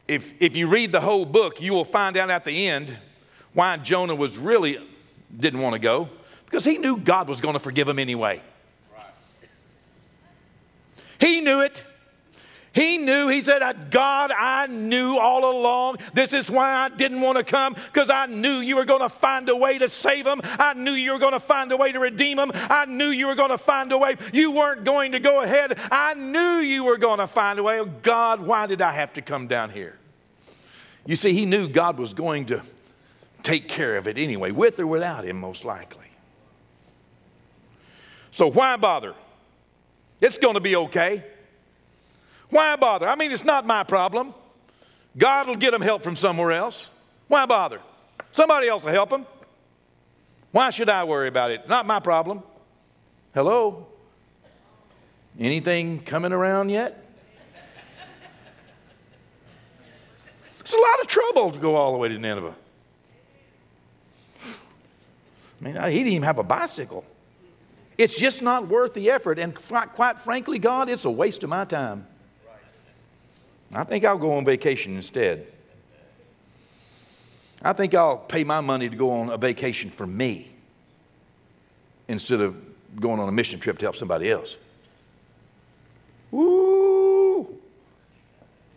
if, 0.08 0.34
if 0.42 0.58
you 0.58 0.66
read 0.66 0.92
the 0.92 1.02
whole 1.02 1.28
book, 1.28 1.62
you 1.62 1.74
will 1.74 1.86
find 1.86 2.18
out 2.18 2.32
at 2.32 2.44
the 2.44 2.68
end 2.68 2.98
why 3.54 3.78
Jonah 3.78 4.16
was 4.16 4.38
really 4.38 4.80
didn't 5.36 5.62
want 5.62 5.74
to 5.74 5.80
go 5.80 6.10
because 6.46 6.66
he 6.66 6.78
knew 6.78 6.98
God 6.98 7.30
was 7.30 7.42
going 7.42 7.54
to 7.54 7.60
forgive 7.60 7.88
him 7.88 8.00
anyway. 8.00 8.42
He 11.20 11.40
knew 11.42 11.62
it. 11.62 11.84
He 12.74 12.98
knew, 12.98 13.28
he 13.28 13.42
said, 13.42 13.92
God, 13.92 14.32
I 14.32 14.68
knew 14.68 15.18
all 15.18 15.52
along. 15.52 15.98
This 16.14 16.32
is 16.32 16.50
why 16.50 16.72
I 16.72 16.88
didn't 16.88 17.20
want 17.20 17.38
to 17.38 17.44
come, 17.44 17.74
because 17.74 18.10
I 18.10 18.28
knew 18.28 18.60
you 18.60 18.78
were 18.78 18.86
going 18.86 19.02
to 19.02 19.10
find 19.10 19.50
a 19.50 19.56
way 19.56 19.78
to 19.78 19.90
save 19.90 20.26
him. 20.26 20.42
I 20.44 20.74
knew 20.74 20.94
you 20.94 21.12
were 21.12 21.20
going 21.20 21.34
to 21.34 21.40
find 21.42 21.70
a 21.74 21.78
way 21.78 21.92
to 21.92 22.00
redeem 22.00 22.40
him. 22.40 22.52
I 22.56 22.86
knew 22.86 23.10
you 23.10 23.28
were 23.28 23.36
going 23.36 23.50
to 23.50 23.58
find 23.58 23.92
a 23.92 23.98
way. 23.98 24.16
You 24.32 24.52
weren't 24.52 24.86
going 24.86 25.12
to 25.12 25.20
go 25.20 25.42
ahead. 25.42 25.78
I 25.92 26.14
knew 26.14 26.60
you 26.60 26.86
were 26.86 26.98
going 26.98 27.20
to 27.20 27.28
find 27.28 27.60
a 27.60 27.64
way. 27.64 27.82
Oh, 27.82 27.86
God, 27.86 28.40
why 28.40 28.68
did 28.68 28.82
I 28.82 28.94
have 28.94 29.12
to 29.14 29.22
come 29.22 29.48
down 29.48 29.70
here? 29.70 29.98
You 31.06 31.18
see, 31.18 31.34
he 31.34 31.46
knew 31.46 31.68
God 31.68 31.98
was 31.98 32.14
going 32.14 32.46
to 32.46 32.62
take 33.44 33.68
care 33.68 33.98
of 33.98 34.08
it 34.08 34.18
anyway, 34.18 34.52
with 34.52 34.80
or 34.80 34.88
without 34.88 35.26
him, 35.26 35.40
most 35.40 35.66
likely. 35.66 36.06
So 38.32 38.50
why 38.50 38.78
bother? 38.78 39.14
It's 40.20 40.38
going 40.38 40.54
to 40.54 40.62
be 40.62 40.76
okay. 40.76 41.24
Why 42.50 42.76
bother? 42.76 43.08
I 43.08 43.16
mean, 43.16 43.32
it's 43.32 43.44
not 43.44 43.66
my 43.66 43.84
problem. 43.84 44.34
God 45.18 45.48
will 45.48 45.56
get 45.56 45.74
him 45.74 45.82
help 45.82 46.04
from 46.04 46.16
somewhere 46.16 46.52
else. 46.52 46.90
Why 47.28 47.46
bother? 47.46 47.82
Somebody 48.32 48.68
else 48.68 48.84
will 48.84 48.92
help 48.92 49.12
him. 49.12 49.26
Why 50.52 50.70
should 50.70 50.90
I 50.90 51.04
worry 51.04 51.28
about 51.28 51.52
it? 51.52 51.68
Not 51.68 51.86
my 51.86 52.00
problem. 52.00 52.44
Hello? 53.34 53.88
Anything 55.40 56.00
coming 56.00 56.34
around 56.34 56.70
yet? 56.70 57.06
It's 60.60 60.74
a 60.74 60.78
lot 60.78 61.02
of 61.02 61.08
trouble 61.08 61.52
to 61.52 61.60
go 61.60 61.76
all 61.76 61.92
the 61.92 61.98
way 61.98 62.10
to 62.10 62.18
Nineveh. 62.18 62.56
I 65.62 65.64
mean, 65.64 65.76
he 65.76 66.00
didn't 66.00 66.14
even 66.14 66.24
have 66.24 66.40
a 66.40 66.44
bicycle. 66.44 67.06
It's 67.98 68.16
just 68.16 68.42
not 68.42 68.68
worth 68.68 68.96
the 68.96 69.12
effort. 69.12 69.38
And 69.38 69.54
quite 69.54 70.20
frankly, 70.22 70.58
God, 70.58 70.90
it's 70.90 71.06
a 71.06 71.12
waste 71.12 71.44
of 71.44 71.50
my 71.50 71.66
time. 71.66 72.08
I 73.74 73.84
think 73.84 74.04
I'll 74.04 74.18
go 74.18 74.34
on 74.34 74.44
vacation 74.44 74.96
instead. 74.96 75.48
I 77.62 77.74
think 77.74 77.94
I'll 77.94 78.18
pay 78.18 78.44
my 78.44 78.60
money 78.60 78.90
to 78.90 78.96
go 78.96 79.12
on 79.12 79.30
a 79.30 79.38
vacation 79.38 79.92
for 79.92 80.08
me 80.08 80.50
instead 82.08 82.42
of 82.42 82.56
going 83.00 83.20
on 83.20 83.30
a 83.30 83.32
mission 83.32 83.60
trip 83.60 83.78
to 83.78 83.86
help 83.86 83.96
somebody 83.96 84.32
else. 84.32 84.58
Woo! 86.32 87.60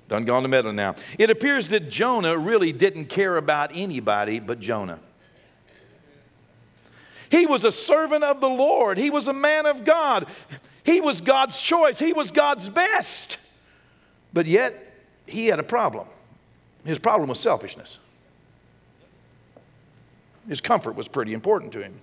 Done 0.08 0.26
gone 0.26 0.42
to 0.42 0.48
meddling 0.48 0.76
now. 0.76 0.96
It 1.18 1.30
appears 1.30 1.68
that 1.70 1.88
Jonah 1.88 2.36
really 2.36 2.72
didn't 2.72 3.06
care 3.06 3.38
about 3.38 3.70
anybody 3.74 4.38
but 4.38 4.60
Jonah. 4.60 5.00
He 7.34 7.46
was 7.46 7.64
a 7.64 7.72
servant 7.72 8.22
of 8.22 8.40
the 8.40 8.48
Lord. 8.48 8.96
He 8.96 9.10
was 9.10 9.26
a 9.26 9.32
man 9.32 9.66
of 9.66 9.84
God. 9.84 10.26
He 10.84 11.00
was 11.00 11.20
God's 11.20 11.60
choice. 11.60 11.98
He 11.98 12.12
was 12.12 12.30
God's 12.30 12.68
best. 12.68 13.38
But 14.32 14.46
yet, 14.46 14.94
he 15.26 15.48
had 15.48 15.58
a 15.58 15.64
problem. 15.64 16.06
His 16.84 17.00
problem 17.00 17.28
was 17.28 17.40
selfishness. 17.40 17.98
His 20.48 20.60
comfort 20.60 20.94
was 20.94 21.08
pretty 21.08 21.32
important 21.32 21.72
to 21.72 21.82
him. 21.82 22.00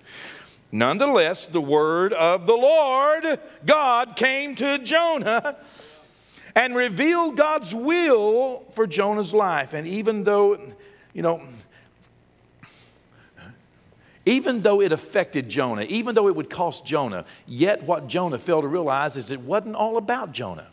Nonetheless, 0.70 1.46
the 1.46 1.62
word 1.62 2.12
of 2.12 2.46
the 2.46 2.56
Lord, 2.56 3.40
God, 3.64 4.16
came 4.16 4.54
to 4.56 4.80
Jonah 4.80 5.56
and 6.54 6.76
revealed 6.76 7.38
God's 7.38 7.74
will 7.74 8.64
for 8.74 8.86
Jonah's 8.86 9.32
life. 9.32 9.72
And 9.72 9.86
even 9.86 10.24
though, 10.24 10.60
you 11.14 11.22
know, 11.22 11.40
even 14.24 14.60
though 14.62 14.80
it 14.80 14.92
affected 14.92 15.48
Jonah, 15.48 15.82
even 15.82 16.14
though 16.14 16.28
it 16.28 16.36
would 16.36 16.48
cost 16.48 16.86
Jonah, 16.86 17.24
yet 17.46 17.82
what 17.82 18.06
Jonah 18.06 18.38
failed 18.38 18.62
to 18.62 18.68
realize 18.68 19.16
is 19.16 19.30
it 19.30 19.40
wasn't 19.40 19.74
all 19.74 19.96
about 19.96 20.32
Jonah. 20.32 20.68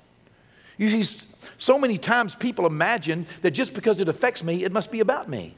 You 0.77 1.03
see, 1.03 1.25
so 1.57 1.77
many 1.77 1.97
times 1.97 2.35
people 2.35 2.65
imagine 2.65 3.25
that 3.41 3.51
just 3.51 3.73
because 3.73 3.99
it 4.01 4.07
affects 4.07 4.43
me, 4.43 4.63
it 4.63 4.71
must 4.71 4.91
be 4.91 4.99
about 4.99 5.27
me. 5.27 5.55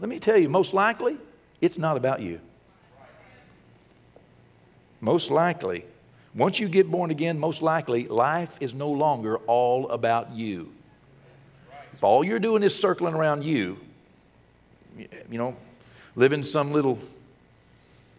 Let 0.00 0.08
me 0.08 0.18
tell 0.18 0.36
you, 0.36 0.48
most 0.48 0.74
likely, 0.74 1.16
it's 1.60 1.78
not 1.78 1.96
about 1.96 2.20
you. 2.20 2.40
Most 5.00 5.30
likely, 5.30 5.84
Once 6.34 6.58
you 6.58 6.68
get 6.68 6.90
born 6.90 7.10
again, 7.10 7.38
most 7.38 7.62
likely 7.62 8.08
life 8.08 8.56
is 8.60 8.74
no 8.74 8.90
longer 8.90 9.36
all 9.46 9.88
about 9.90 10.32
you. 10.32 10.72
If 11.92 12.02
all 12.02 12.24
you're 12.24 12.40
doing 12.40 12.64
is 12.64 12.74
circling 12.74 13.14
around 13.14 13.44
you, 13.44 13.78
you 14.98 15.38
know, 15.38 15.56
living 16.16 16.42
some 16.42 16.72
little 16.72 16.98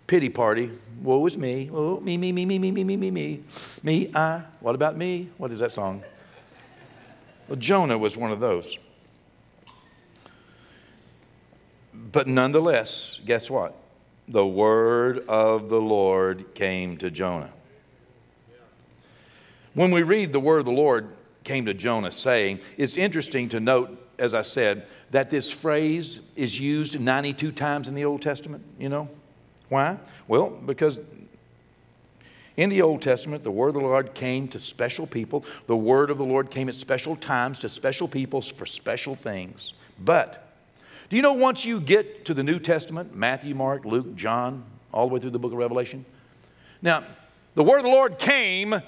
pity 0.08 0.29
party. 0.29 0.71
Woe 1.01 1.25
is 1.25 1.38
me. 1.38 1.69
Oh, 1.73 1.99
me, 1.99 2.17
me, 2.17 2.31
me, 2.31 2.45
me, 2.45 2.60
me, 2.60 2.71
me, 2.71 2.84
me, 2.84 2.97
me, 2.97 3.12
me. 3.12 3.43
Me, 3.84 4.12
I. 4.13 4.41
What 4.60 4.75
about 4.75 4.97
me? 4.97 5.29
What 5.38 5.51
is 5.51 5.60
that 5.60 5.71
song? 5.71 6.03
Well, 7.47 7.58
Jonah 7.58 7.97
was 7.97 8.17
one 8.17 8.31
of 8.31 8.39
those. 8.39 8.77
But 11.93 12.27
nonetheless, 12.27 13.19
guess 13.25 13.49
what? 13.49 13.75
The 14.27 14.45
word 14.45 15.25
of 15.27 15.69
the 15.69 15.79
Lord 15.79 16.53
came 16.55 16.97
to 16.97 17.12
Jonah. 17.12 17.51
When 19.73 19.91
we 19.91 20.03
read 20.03 20.31
the 20.31 20.39
word 20.39 20.60
of 20.60 20.65
the 20.65 20.71
Lord 20.71 21.10
came 21.43 21.65
to 21.65 21.73
Jonah 21.73 22.12
saying, 22.12 22.60
it's 22.77 22.97
interesting 22.97 23.49
to 23.49 23.60
note, 23.60 24.05
as 24.19 24.34
I 24.34 24.41
said, 24.41 24.88
that 25.12 25.30
this 25.30 25.51
phrase 25.51 26.19
is 26.36 26.60
used 26.60 26.99
92 26.99 27.51
times 27.51 27.88
in 27.88 27.95
the 27.95 28.06
Old 28.06 28.21
Testament, 28.21 28.63
you 28.80 28.89
know? 28.89 29.10
Why? 29.69 29.97
Well, 30.28 30.49
because 30.49 31.01
in 32.58 32.69
the 32.69 32.82
Old 32.82 33.01
Testament, 33.01 33.43
the 33.43 33.51
word 33.51 33.69
of 33.69 33.73
the 33.75 33.82
Lord 33.82 34.13
came 34.13 34.47
to 34.49 34.60
special 34.60 35.06
people. 35.06 35.43
The 35.67 35.75
word 35.75 36.10
of 36.10 36.17
the 36.17 36.25
Lord 36.25 36.49
came 36.49 36.69
at 36.69 36.75
special 36.75 37.15
times 37.15 37.60
to 37.60 37.69
special 37.69 38.08
peoples 38.08 38.47
for 38.47 38.65
special 38.65 39.15
things. 39.15 39.73
But 39.99 40.47
do 41.10 41.15
you 41.15 41.21
know 41.21 41.34
once 41.34 41.65
you 41.65 41.80
get 41.80 42.25
to 42.25 42.34
the 42.34 42.43
New 42.43 42.60
Testament, 42.60 43.15
Matthew, 43.15 43.54
Mark, 43.56 43.86
Luke, 43.86 44.15
John, 44.15 44.63
all 44.93 45.08
the 45.08 45.13
way 45.13 45.19
through 45.19 45.32
the 45.32 45.39
book 45.39 45.51
of 45.51 45.58
Revelation? 45.58 46.06
Now, 46.82 47.04
the 47.56 47.63
word 47.63 47.78
of 47.78 47.84
the 47.84 47.89
Lord 47.89 48.19
came 48.19 48.82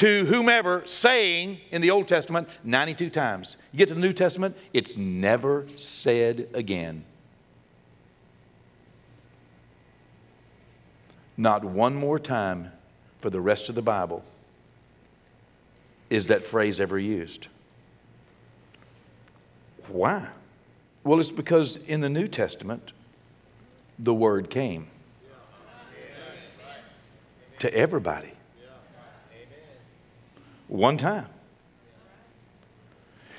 to 0.00 0.24
whomever 0.24 0.82
saying 0.86 1.58
in 1.70 1.82
the 1.82 1.90
Old 1.90 2.08
Testament 2.08 2.48
92 2.64 3.10
times. 3.10 3.58
You 3.70 3.78
get 3.78 3.88
to 3.88 3.94
the 3.94 4.00
New 4.00 4.14
Testament, 4.14 4.56
it's 4.72 4.96
never 4.96 5.66
said 5.76 6.48
again. 6.54 7.04
Not 11.36 11.66
one 11.66 11.94
more 11.94 12.18
time 12.18 12.72
for 13.20 13.28
the 13.28 13.42
rest 13.42 13.68
of 13.68 13.74
the 13.74 13.82
Bible 13.82 14.24
is 16.08 16.28
that 16.28 16.44
phrase 16.44 16.80
ever 16.80 16.98
used. 16.98 17.48
Why? 19.88 20.30
Well, 21.04 21.20
it's 21.20 21.30
because 21.30 21.76
in 21.76 22.00
the 22.00 22.08
New 22.08 22.26
Testament, 22.26 22.92
the 23.98 24.14
Word 24.14 24.48
came 24.48 24.86
to 27.58 27.74
everybody 27.74 28.32
one 30.70 30.96
time. 30.96 31.26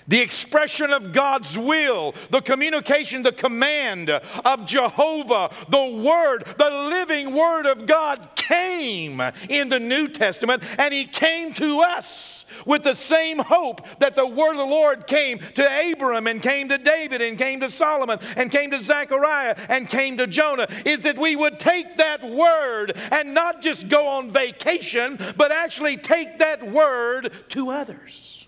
The 0.07 0.19
expression 0.19 0.91
of 0.91 1.13
God's 1.13 1.57
will, 1.57 2.13
the 2.29 2.41
communication, 2.41 3.21
the 3.21 3.31
command 3.31 4.09
of 4.09 4.65
Jehovah, 4.65 5.51
the 5.69 6.03
Word, 6.03 6.43
the 6.57 6.69
living 6.69 7.33
Word 7.33 7.65
of 7.65 7.85
God 7.85 8.29
came 8.35 9.21
in 9.47 9.69
the 9.69 9.79
New 9.79 10.09
Testament, 10.09 10.63
and 10.77 10.93
He 10.93 11.05
came 11.05 11.53
to 11.53 11.81
us 11.81 12.30
with 12.65 12.83
the 12.83 12.93
same 12.93 13.39
hope 13.39 13.85
that 13.99 14.15
the 14.15 14.25
word 14.25 14.51
of 14.51 14.57
the 14.57 14.65
Lord 14.65 15.07
came 15.07 15.39
to 15.39 15.91
Abram 15.91 16.27
and 16.27 16.41
came 16.41 16.69
to 16.69 16.77
David 16.77 17.21
and 17.21 17.37
came 17.37 17.59
to 17.61 17.69
Solomon 17.69 18.19
and 18.35 18.51
came 18.51 18.71
to 18.71 18.79
Zechariah 18.79 19.55
and 19.69 19.87
came 19.89 20.17
to 20.17 20.27
Jonah 20.27 20.67
is 20.85 21.01
that 21.01 21.17
we 21.17 21.35
would 21.35 21.59
take 21.59 21.97
that 21.97 22.23
word 22.23 22.97
and 23.11 23.33
not 23.33 23.61
just 23.61 23.89
go 23.89 24.07
on 24.07 24.31
vacation, 24.31 25.17
but 25.37 25.51
actually 25.51 25.97
take 25.97 26.39
that 26.39 26.65
word 26.69 27.31
to 27.49 27.69
others. 27.69 28.47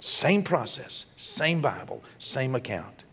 Same 0.00 0.42
process, 0.42 1.06
same 1.16 1.62
Bible, 1.62 2.02
same 2.18 2.54
account. 2.54 3.03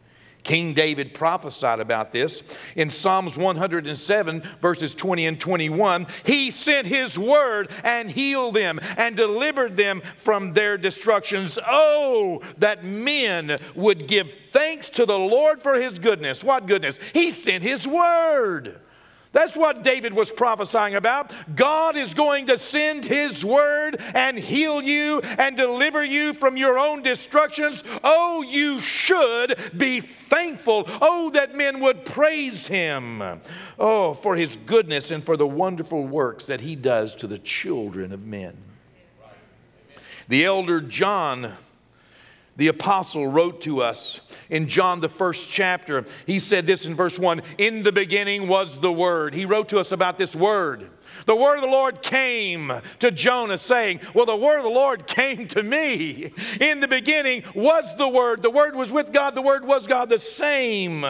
King 0.43 0.73
David 0.73 1.13
prophesied 1.13 1.79
about 1.79 2.11
this 2.11 2.43
in 2.75 2.89
Psalms 2.89 3.37
107, 3.37 4.43
verses 4.59 4.95
20 4.95 5.27
and 5.27 5.39
21. 5.39 6.07
He 6.25 6.51
sent 6.51 6.87
his 6.87 7.17
word 7.17 7.69
and 7.83 8.09
healed 8.09 8.55
them 8.55 8.79
and 8.97 9.15
delivered 9.15 9.77
them 9.77 10.01
from 10.17 10.53
their 10.53 10.77
destructions. 10.77 11.59
Oh, 11.65 12.41
that 12.57 12.83
men 12.83 13.55
would 13.75 14.07
give 14.07 14.33
thanks 14.49 14.89
to 14.89 15.05
the 15.05 15.17
Lord 15.17 15.61
for 15.61 15.75
his 15.75 15.99
goodness. 15.99 16.43
What 16.43 16.65
goodness? 16.65 16.99
He 17.13 17.31
sent 17.31 17.63
his 17.63 17.87
word. 17.87 18.80
That's 19.33 19.55
what 19.55 19.83
David 19.83 20.13
was 20.13 20.29
prophesying 20.29 20.95
about. 20.95 21.33
God 21.55 21.95
is 21.95 22.13
going 22.13 22.47
to 22.47 22.57
send 22.57 23.05
His 23.05 23.45
word 23.45 23.95
and 24.13 24.37
heal 24.37 24.81
you 24.81 25.21
and 25.21 25.55
deliver 25.55 26.03
you 26.03 26.33
from 26.33 26.57
your 26.57 26.77
own 26.77 27.01
destructions. 27.01 27.81
Oh, 28.03 28.41
you 28.41 28.81
should 28.81 29.57
be 29.77 30.01
thankful. 30.01 30.83
Oh, 31.01 31.29
that 31.29 31.55
men 31.55 31.79
would 31.79 32.03
praise 32.03 32.67
Him. 32.67 33.23
Oh, 33.79 34.15
for 34.15 34.35
His 34.35 34.57
goodness 34.65 35.11
and 35.11 35.23
for 35.23 35.37
the 35.37 35.47
wonderful 35.47 36.05
works 36.05 36.45
that 36.45 36.59
He 36.59 36.75
does 36.75 37.15
to 37.15 37.27
the 37.27 37.39
children 37.39 38.11
of 38.11 38.25
men. 38.25 38.57
The 40.27 40.43
elder 40.43 40.81
John 40.81 41.53
the 42.57 42.67
apostle 42.67 43.27
wrote 43.27 43.61
to 43.61 43.81
us 43.81 44.21
in 44.51 44.67
John, 44.67 44.99
the 44.99 45.09
first 45.09 45.49
chapter. 45.49 46.05
He 46.27 46.37
said 46.37 46.67
this 46.67 46.85
in 46.85 46.93
verse 46.93 47.17
1 47.17 47.41
In 47.57 47.81
the 47.81 47.91
beginning 47.91 48.47
was 48.47 48.79
the 48.79 48.91
Word. 48.91 49.33
He 49.33 49.45
wrote 49.45 49.69
to 49.69 49.79
us 49.79 49.91
about 49.91 50.19
this 50.19 50.35
Word. 50.35 50.91
The 51.25 51.35
word 51.35 51.55
of 51.55 51.61
the 51.61 51.67
Lord 51.67 52.01
came 52.01 52.71
to 52.99 53.11
Jonah, 53.11 53.57
saying, 53.57 53.99
Well, 54.13 54.25
the 54.25 54.35
word 54.35 54.57
of 54.57 54.63
the 54.63 54.69
Lord 54.69 55.07
came 55.07 55.47
to 55.49 55.61
me. 55.61 56.33
In 56.59 56.79
the 56.79 56.87
beginning 56.87 57.43
was 57.53 57.95
the 57.95 58.07
Word. 58.07 58.41
The 58.41 58.49
Word 58.49 58.75
was 58.75 58.91
with 58.91 59.11
God. 59.11 59.35
The 59.35 59.41
Word 59.41 59.65
was 59.65 59.87
God. 59.87 60.09
The 60.09 60.19
same 60.19 61.05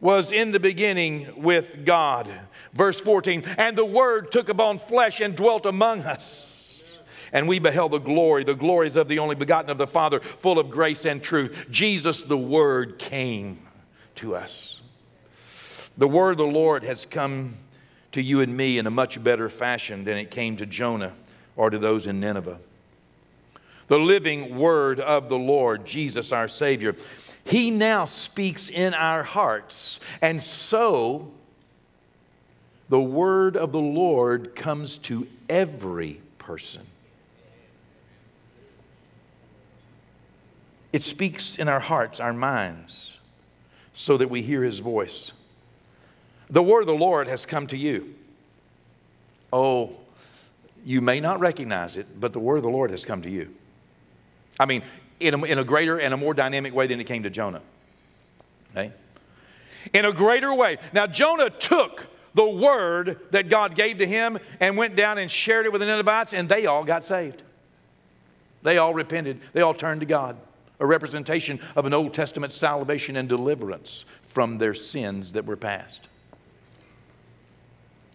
was 0.00 0.32
in 0.32 0.50
the 0.50 0.58
beginning 0.58 1.28
with 1.36 1.84
God. 1.84 2.28
Verse 2.72 3.00
14, 3.00 3.44
and 3.58 3.76
the 3.76 3.84
Word 3.84 4.32
took 4.32 4.48
upon 4.48 4.78
flesh 4.78 5.20
and 5.20 5.36
dwelt 5.36 5.66
among 5.66 6.00
us 6.00 6.51
and 7.32 7.48
we 7.48 7.58
beheld 7.58 7.92
the 7.92 7.98
glory, 7.98 8.44
the 8.44 8.54
glories 8.54 8.96
of 8.96 9.08
the 9.08 9.18
only 9.18 9.34
begotten 9.34 9.70
of 9.70 9.78
the 9.78 9.86
Father, 9.86 10.20
full 10.20 10.58
of 10.58 10.70
grace 10.70 11.04
and 11.04 11.22
truth. 11.22 11.66
Jesus, 11.70 12.22
the 12.22 12.38
Word, 12.38 12.98
came 12.98 13.58
to 14.16 14.34
us. 14.34 14.80
The 15.96 16.08
Word 16.08 16.32
of 16.32 16.38
the 16.38 16.44
Lord 16.44 16.84
has 16.84 17.06
come 17.06 17.54
to 18.12 18.22
you 18.22 18.40
and 18.40 18.54
me 18.56 18.78
in 18.78 18.86
a 18.86 18.90
much 18.90 19.22
better 19.22 19.48
fashion 19.48 20.04
than 20.04 20.18
it 20.18 20.30
came 20.30 20.56
to 20.58 20.66
Jonah 20.66 21.14
or 21.56 21.70
to 21.70 21.78
those 21.78 22.06
in 22.06 22.20
Nineveh. 22.20 22.58
The 23.88 23.98
living 23.98 24.56
Word 24.56 25.00
of 25.00 25.28
the 25.28 25.38
Lord, 25.38 25.86
Jesus 25.86 26.32
our 26.32 26.48
Savior, 26.48 26.94
He 27.44 27.70
now 27.70 28.04
speaks 28.04 28.68
in 28.68 28.94
our 28.94 29.22
hearts. 29.22 30.00
And 30.20 30.42
so, 30.42 31.32
the 32.88 33.00
Word 33.00 33.56
of 33.56 33.72
the 33.72 33.80
Lord 33.80 34.54
comes 34.54 34.98
to 34.98 35.26
every 35.48 36.20
person. 36.38 36.86
It 40.92 41.02
speaks 41.02 41.58
in 41.58 41.68
our 41.68 41.80
hearts, 41.80 42.20
our 42.20 42.34
minds, 42.34 43.16
so 43.94 44.16
that 44.18 44.28
we 44.28 44.42
hear 44.42 44.62
his 44.62 44.78
voice. 44.78 45.32
The 46.50 46.62
word 46.62 46.80
of 46.80 46.86
the 46.86 46.94
Lord 46.94 47.28
has 47.28 47.46
come 47.46 47.66
to 47.68 47.76
you. 47.76 48.14
Oh, 49.52 49.98
you 50.84 51.00
may 51.00 51.20
not 51.20 51.40
recognize 51.40 51.96
it, 51.96 52.06
but 52.20 52.32
the 52.32 52.40
word 52.40 52.56
of 52.56 52.62
the 52.62 52.70
Lord 52.70 52.90
has 52.90 53.04
come 53.04 53.22
to 53.22 53.30
you. 53.30 53.54
I 54.60 54.66
mean, 54.66 54.82
in 55.18 55.34
a, 55.34 55.44
in 55.44 55.58
a 55.58 55.64
greater 55.64 55.98
and 55.98 56.12
a 56.12 56.16
more 56.16 56.34
dynamic 56.34 56.74
way 56.74 56.86
than 56.86 57.00
it 57.00 57.04
came 57.04 57.22
to 57.22 57.30
Jonah. 57.30 57.62
Okay? 58.72 58.92
In 59.94 60.04
a 60.04 60.12
greater 60.12 60.52
way. 60.52 60.78
Now, 60.92 61.06
Jonah 61.06 61.48
took 61.48 62.06
the 62.34 62.48
word 62.48 63.18
that 63.30 63.48
God 63.48 63.74
gave 63.74 63.98
to 63.98 64.06
him 64.06 64.38
and 64.60 64.76
went 64.76 64.96
down 64.96 65.18
and 65.18 65.30
shared 65.30 65.64
it 65.64 65.72
with 65.72 65.80
the 65.80 65.86
Ninevites, 65.86 66.34
and 66.34 66.48
they 66.48 66.66
all 66.66 66.84
got 66.84 67.02
saved. 67.04 67.42
They 68.62 68.78
all 68.78 68.92
repented, 68.92 69.40
they 69.54 69.62
all 69.62 69.74
turned 69.74 70.00
to 70.00 70.06
God 70.06 70.36
a 70.82 70.86
representation 70.86 71.60
of 71.76 71.86
an 71.86 71.94
Old 71.94 72.12
Testament 72.12 72.52
salvation 72.52 73.16
and 73.16 73.28
deliverance 73.28 74.04
from 74.26 74.58
their 74.58 74.74
sins 74.74 75.32
that 75.32 75.46
were 75.46 75.56
past. 75.56 76.08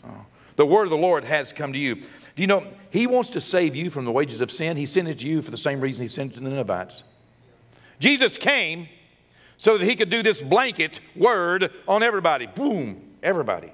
Oh. 0.05 0.25
The 0.57 0.65
word 0.65 0.83
of 0.83 0.89
the 0.89 0.97
Lord 0.97 1.23
has 1.23 1.53
come 1.53 1.71
to 1.71 1.79
you. 1.79 1.95
Do 1.95 2.07
you 2.35 2.47
know, 2.47 2.67
He 2.91 3.07
wants 3.07 3.29
to 3.31 3.41
save 3.41 3.73
you 3.75 3.89
from 3.89 4.03
the 4.03 4.11
wages 4.11 4.41
of 4.41 4.51
sin. 4.51 4.75
He 4.75 4.85
sent 4.85 5.07
it 5.07 5.19
to 5.19 5.27
you 5.27 5.41
for 5.41 5.49
the 5.49 5.57
same 5.57 5.79
reason 5.79 6.01
He 6.01 6.09
sent 6.09 6.33
it 6.33 6.35
to 6.35 6.41
the 6.41 6.49
Ninevites. 6.49 7.05
Jesus 7.99 8.37
came 8.37 8.89
so 9.55 9.77
that 9.77 9.85
He 9.85 9.95
could 9.95 10.09
do 10.09 10.21
this 10.21 10.41
blanket 10.41 10.99
word 11.15 11.71
on 11.87 12.03
everybody. 12.03 12.47
Boom, 12.47 13.01
everybody. 13.23 13.71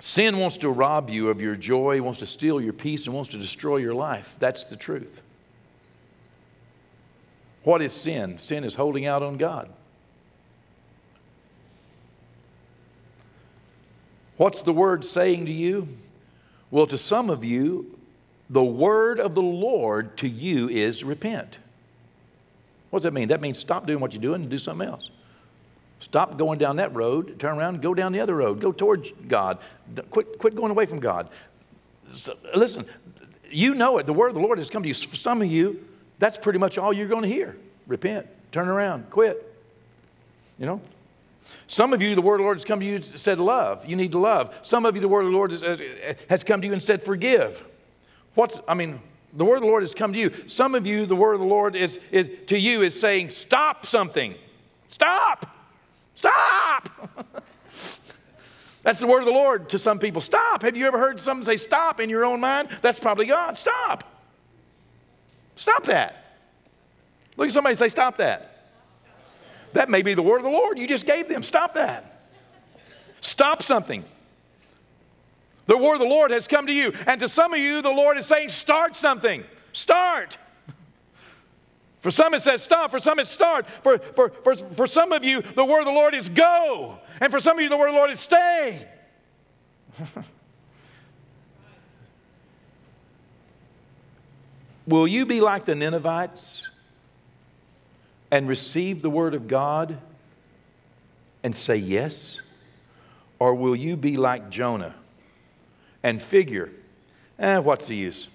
Sin 0.00 0.38
wants 0.38 0.58
to 0.58 0.68
rob 0.70 1.08
you 1.08 1.30
of 1.30 1.40
your 1.40 1.56
joy, 1.56 2.02
wants 2.02 2.18
to 2.18 2.26
steal 2.26 2.60
your 2.60 2.72
peace, 2.74 3.06
and 3.06 3.14
wants 3.14 3.30
to 3.30 3.38
destroy 3.38 3.78
your 3.78 3.94
life. 3.94 4.36
That's 4.38 4.66
the 4.66 4.76
truth. 4.76 5.22
What 7.62 7.82
is 7.82 7.92
sin? 7.92 8.38
Sin 8.38 8.64
is 8.64 8.74
holding 8.74 9.06
out 9.06 9.22
on 9.22 9.36
God. 9.36 9.70
What's 14.36 14.62
the 14.62 14.72
word 14.72 15.04
saying 15.04 15.46
to 15.46 15.52
you? 15.52 15.86
Well, 16.70 16.86
to 16.86 16.96
some 16.96 17.28
of 17.28 17.44
you, 17.44 17.98
the 18.48 18.64
word 18.64 19.20
of 19.20 19.34
the 19.34 19.42
Lord 19.42 20.16
to 20.18 20.28
you 20.28 20.68
is 20.68 21.04
repent. 21.04 21.58
What 22.88 23.00
does 23.00 23.04
that 23.04 23.12
mean? 23.12 23.28
That 23.28 23.40
means 23.40 23.58
stop 23.58 23.86
doing 23.86 24.00
what 24.00 24.14
you're 24.14 24.22
doing 24.22 24.42
and 24.42 24.50
do 24.50 24.58
something 24.58 24.88
else. 24.88 25.10
Stop 26.00 26.38
going 26.38 26.58
down 26.58 26.76
that 26.76 26.94
road, 26.94 27.38
turn 27.38 27.58
around 27.58 27.74
and 27.74 27.82
go 27.82 27.92
down 27.92 28.12
the 28.12 28.20
other 28.20 28.34
road. 28.34 28.60
Go 28.60 28.72
towards 28.72 29.12
God. 29.28 29.58
Quit, 30.10 30.38
quit 30.38 30.54
going 30.54 30.70
away 30.70 30.86
from 30.86 30.98
God. 30.98 31.28
So, 32.08 32.34
listen, 32.56 32.86
you 33.50 33.74
know 33.74 33.98
it. 33.98 34.06
The 34.06 34.14
word 34.14 34.28
of 34.28 34.34
the 34.34 34.40
Lord 34.40 34.58
has 34.58 34.70
come 34.70 34.82
to 34.82 34.88
you. 34.88 34.94
For 34.94 35.16
some 35.16 35.42
of 35.42 35.52
you, 35.52 35.84
that's 36.20 36.38
pretty 36.38 36.60
much 36.60 36.78
all 36.78 36.92
you're 36.92 37.08
going 37.08 37.22
to 37.22 37.28
hear. 37.28 37.56
Repent, 37.88 38.28
turn 38.52 38.68
around, 38.68 39.10
quit. 39.10 39.44
You 40.58 40.66
know? 40.66 40.80
Some 41.66 41.92
of 41.92 42.02
you, 42.02 42.14
the 42.14 42.22
word 42.22 42.34
of 42.34 42.38
the 42.40 42.44
Lord 42.44 42.58
has 42.58 42.64
come 42.64 42.78
to 42.80 42.86
you 42.86 42.96
and 42.96 43.04
said 43.04 43.40
love. 43.40 43.84
You 43.86 43.96
need 43.96 44.12
to 44.12 44.18
love. 44.18 44.54
Some 44.62 44.86
of 44.86 44.94
you, 44.94 45.00
the 45.00 45.08
word 45.08 45.22
of 45.22 45.32
the 45.32 45.36
Lord 45.36 45.52
uh, 45.52 45.76
has 46.28 46.44
come 46.44 46.60
to 46.60 46.66
you 46.66 46.72
and 46.72 46.82
said 46.82 47.02
forgive. 47.02 47.64
What's, 48.34 48.60
I 48.68 48.74
mean, 48.74 49.00
the 49.32 49.44
word 49.44 49.56
of 49.56 49.62
the 49.62 49.68
Lord 49.68 49.82
has 49.82 49.94
come 49.94 50.12
to 50.12 50.18
you. 50.18 50.32
Some 50.46 50.74
of 50.74 50.86
you, 50.86 51.06
the 51.06 51.16
word 51.16 51.34
of 51.34 51.40
the 51.40 51.46
Lord 51.46 51.74
is, 51.74 51.98
is 52.12 52.30
to 52.48 52.58
you 52.58 52.82
is 52.82 52.98
saying, 52.98 53.30
stop 53.30 53.86
something. 53.86 54.34
Stop. 54.86 55.46
Stop. 56.14 56.90
That's 58.82 58.98
the 58.98 59.06
word 59.06 59.20
of 59.20 59.26
the 59.26 59.32
Lord 59.32 59.70
to 59.70 59.78
some 59.78 59.98
people. 59.98 60.20
Stop. 60.20 60.62
Have 60.62 60.76
you 60.76 60.86
ever 60.86 60.98
heard 60.98 61.20
someone 61.20 61.44
say 61.44 61.56
stop 61.56 62.00
in 62.00 62.10
your 62.10 62.24
own 62.24 62.40
mind? 62.40 62.68
That's 62.82 62.98
probably 62.98 63.26
God. 63.26 63.58
Stop. 63.58 64.09
Stop 65.60 65.84
that. 65.84 66.24
Look 67.36 67.48
at 67.48 67.52
somebody 67.52 67.74
say, 67.74 67.88
stop 67.88 68.16
that. 68.16 68.70
That 69.74 69.90
may 69.90 70.00
be 70.00 70.14
the 70.14 70.22
word 70.22 70.38
of 70.38 70.44
the 70.44 70.50
Lord 70.50 70.78
you 70.78 70.86
just 70.86 71.04
gave 71.04 71.28
them. 71.28 71.42
Stop 71.42 71.74
that. 71.74 72.22
Stop 73.20 73.62
something. 73.62 74.02
The 75.66 75.76
word 75.76 75.96
of 75.96 76.00
the 76.00 76.06
Lord 76.06 76.30
has 76.30 76.48
come 76.48 76.66
to 76.66 76.72
you. 76.72 76.94
And 77.06 77.20
to 77.20 77.28
some 77.28 77.52
of 77.52 77.60
you, 77.60 77.82
the 77.82 77.90
Lord 77.90 78.16
is 78.16 78.24
saying, 78.24 78.48
start 78.48 78.96
something. 78.96 79.44
Start. 79.74 80.38
For 82.00 82.10
some, 82.10 82.32
it 82.32 82.40
says 82.40 82.62
stop. 82.62 82.90
For 82.90 82.98
some, 82.98 83.18
it's 83.18 83.28
start. 83.28 83.68
For, 83.82 83.98
for, 83.98 84.30
for, 84.30 84.56
for 84.56 84.86
some 84.86 85.12
of 85.12 85.22
you, 85.24 85.42
the 85.42 85.64
word 85.66 85.80
of 85.80 85.86
the 85.86 85.92
Lord 85.92 86.14
is 86.14 86.30
go. 86.30 86.98
And 87.20 87.30
for 87.30 87.38
some 87.38 87.58
of 87.58 87.62
you, 87.62 87.68
the 87.68 87.76
word 87.76 87.88
of 87.88 87.92
the 87.92 87.98
Lord 87.98 88.10
is 88.12 88.20
stay. 88.20 88.88
Will 94.90 95.06
you 95.06 95.24
be 95.24 95.40
like 95.40 95.66
the 95.66 95.76
Ninevites 95.76 96.68
and 98.32 98.48
receive 98.48 99.02
the 99.02 99.10
word 99.10 99.34
of 99.34 99.46
God 99.46 99.98
and 101.44 101.54
say 101.54 101.76
yes? 101.76 102.42
Or 103.38 103.54
will 103.54 103.76
you 103.76 103.96
be 103.96 104.16
like 104.16 104.50
Jonah 104.50 104.96
and 106.02 106.20
figure, 106.20 106.70
eh, 107.38 107.58
what's 107.58 107.86
the 107.86 107.94
use? 107.94 108.28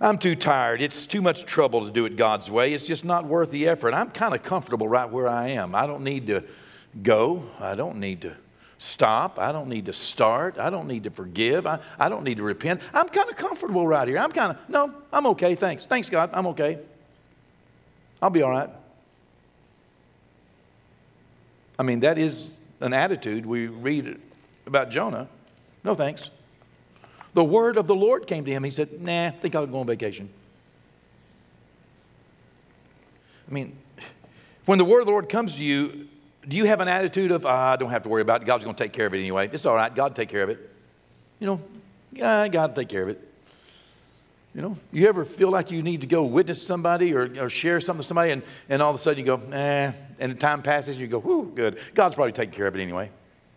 I'm 0.00 0.16
too 0.16 0.34
tired. 0.34 0.80
It's 0.80 1.04
too 1.04 1.20
much 1.20 1.44
trouble 1.44 1.84
to 1.84 1.92
do 1.92 2.06
it 2.06 2.16
God's 2.16 2.50
way. 2.50 2.72
It's 2.72 2.86
just 2.86 3.04
not 3.04 3.26
worth 3.26 3.50
the 3.50 3.68
effort. 3.68 3.92
I'm 3.92 4.10
kind 4.10 4.34
of 4.34 4.42
comfortable 4.42 4.88
right 4.88 5.08
where 5.08 5.28
I 5.28 5.48
am. 5.48 5.74
I 5.74 5.86
don't 5.86 6.02
need 6.02 6.28
to 6.28 6.44
go. 7.02 7.44
I 7.60 7.74
don't 7.74 8.00
need 8.00 8.22
to 8.22 8.34
stop. 8.84 9.38
I 9.38 9.50
don't 9.50 9.68
need 9.68 9.86
to 9.86 9.92
start. 9.92 10.58
I 10.58 10.68
don't 10.68 10.86
need 10.86 11.04
to 11.04 11.10
forgive. 11.10 11.66
I, 11.66 11.78
I 11.98 12.08
don't 12.08 12.22
need 12.22 12.36
to 12.36 12.42
repent. 12.42 12.82
I'm 12.92 13.08
kind 13.08 13.30
of 13.30 13.36
comfortable 13.36 13.86
right 13.86 14.06
here. 14.06 14.18
I'm 14.18 14.30
kind 14.30 14.52
of, 14.52 14.68
no, 14.68 14.94
I'm 15.12 15.26
okay. 15.28 15.54
Thanks. 15.54 15.84
Thanks, 15.84 16.10
God. 16.10 16.30
I'm 16.34 16.46
okay. 16.48 16.78
I'll 18.20 18.30
be 18.30 18.42
all 18.42 18.50
right. 18.50 18.68
I 21.78 21.82
mean, 21.82 22.00
that 22.00 22.18
is 22.18 22.52
an 22.80 22.92
attitude 22.92 23.46
we 23.46 23.66
read 23.66 24.20
about 24.66 24.90
Jonah. 24.90 25.28
No 25.82 25.94
thanks. 25.94 26.30
The 27.32 27.44
word 27.44 27.78
of 27.78 27.86
the 27.86 27.94
Lord 27.94 28.26
came 28.26 28.44
to 28.44 28.50
him. 28.50 28.64
He 28.64 28.70
said, 28.70 29.00
Nah, 29.00 29.28
I 29.28 29.30
think 29.30 29.54
I'll 29.54 29.66
go 29.66 29.80
on 29.80 29.86
vacation. 29.86 30.28
I 33.48 33.52
mean, 33.52 33.76
when 34.66 34.78
the 34.78 34.84
word 34.84 35.00
of 35.00 35.06
the 35.06 35.12
Lord 35.12 35.28
comes 35.28 35.56
to 35.56 35.64
you, 35.64 36.08
do 36.46 36.56
you 36.56 36.64
have 36.64 36.80
an 36.80 36.88
attitude 36.88 37.30
of, 37.30 37.46
ah, 37.46 37.72
I 37.72 37.76
don't 37.76 37.90
have 37.90 38.02
to 38.02 38.08
worry 38.08 38.22
about 38.22 38.42
it. 38.42 38.44
God's 38.44 38.64
going 38.64 38.76
to 38.76 38.82
take 38.82 38.92
care 38.92 39.06
of 39.06 39.14
it 39.14 39.18
anyway. 39.18 39.48
It's 39.52 39.66
all 39.66 39.74
right. 39.74 39.94
God 39.94 40.14
take 40.14 40.28
care 40.28 40.42
of 40.42 40.50
it. 40.50 40.70
You 41.40 41.46
know, 41.46 41.60
yeah, 42.12 42.48
God 42.48 42.74
take 42.76 42.88
care 42.88 43.02
of 43.02 43.08
it. 43.08 43.30
You 44.54 44.62
know, 44.62 44.78
you 44.92 45.08
ever 45.08 45.24
feel 45.24 45.50
like 45.50 45.72
you 45.72 45.82
need 45.82 46.02
to 46.02 46.06
go 46.06 46.22
witness 46.22 46.64
somebody 46.64 47.12
or, 47.12 47.28
or 47.40 47.50
share 47.50 47.80
something 47.80 47.98
with 47.98 48.06
somebody, 48.06 48.30
and, 48.30 48.42
and 48.68 48.80
all 48.80 48.90
of 48.90 48.94
a 48.94 48.98
sudden 48.98 49.18
you 49.18 49.24
go, 49.24 49.36
eh, 49.52 49.90
and 50.20 50.32
the 50.32 50.36
time 50.36 50.62
passes, 50.62 50.90
and 50.90 51.00
you 51.00 51.08
go, 51.08 51.18
whoo, 51.18 51.50
good. 51.52 51.78
God's 51.92 52.14
probably 52.14 52.32
taking 52.32 52.54
care 52.54 52.68
of 52.68 52.76
it 52.76 52.80
anyway. 52.80 53.10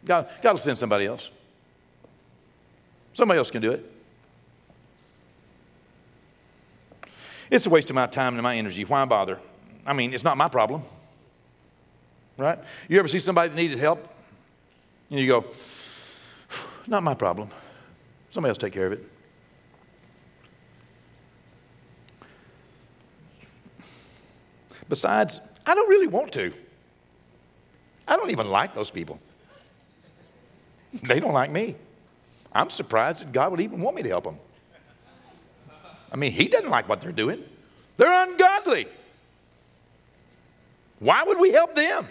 God, 0.03 0.27
God 0.41 0.53
will 0.53 0.59
send 0.59 0.79
somebody 0.79 1.05
else. 1.05 1.29
Somebody 3.13 3.37
else 3.37 3.51
can 3.51 3.61
do 3.61 3.71
it. 3.73 3.91
It's 7.51 7.65
a 7.67 7.69
waste 7.69 7.89
of 7.91 7.95
my 7.95 8.07
time 8.07 8.33
and 8.33 8.43
my 8.43 8.57
energy. 8.57 8.83
Why 8.83 9.05
bother? 9.05 9.39
I 9.85 9.93
mean, 9.93 10.13
it's 10.13 10.23
not 10.23 10.35
my 10.35 10.49
problem. 10.49 10.81
Right? 12.37 12.59
You 12.87 12.99
ever 12.99 13.07
see 13.07 13.19
somebody 13.19 13.49
that 13.49 13.55
needed 13.55 13.79
help? 13.79 14.07
And 15.09 15.19
you 15.19 15.27
go, 15.27 15.45
not 16.85 17.03
my 17.03 17.13
problem. 17.13 17.49
Somebody 18.29 18.49
else 18.49 18.57
take 18.57 18.73
care 18.73 18.87
of 18.87 18.93
it. 18.93 19.03
Besides, 24.89 25.39
I 25.65 25.75
don't 25.75 25.89
really 25.89 26.07
want 26.07 26.31
to. 26.33 26.53
I 28.07 28.15
don't 28.15 28.31
even 28.31 28.49
like 28.49 28.73
those 28.73 28.89
people. 28.89 29.19
They 31.03 31.19
don't 31.19 31.33
like 31.33 31.51
me. 31.51 31.75
I'm 32.53 32.69
surprised 32.69 33.21
that 33.21 33.31
God 33.31 33.51
would 33.51 33.59
even 33.59 33.81
want 33.81 33.95
me 33.95 34.03
to 34.03 34.09
help 34.09 34.23
them. 34.23 34.37
I 36.11 36.15
mean, 36.15 36.31
He 36.31 36.47
doesn't 36.47 36.69
like 36.69 36.87
what 36.87 37.01
they're 37.01 37.11
doing, 37.11 37.43
they're 37.97 38.29
ungodly. 38.29 38.87
Why 40.99 41.23
would 41.23 41.39
we 41.39 41.51
help 41.51 41.75
them? 41.75 42.07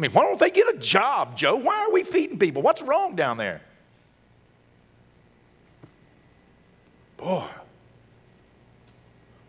I 0.00 0.02
mean, 0.02 0.12
why 0.12 0.22
don't 0.22 0.40
they 0.40 0.48
get 0.48 0.66
a 0.74 0.78
job, 0.78 1.36
Joe? 1.36 1.56
Why 1.56 1.84
are 1.84 1.90
we 1.90 2.04
feeding 2.04 2.38
people? 2.38 2.62
What's 2.62 2.80
wrong 2.80 3.16
down 3.16 3.36
there? 3.36 3.60
Boy, 7.18 7.44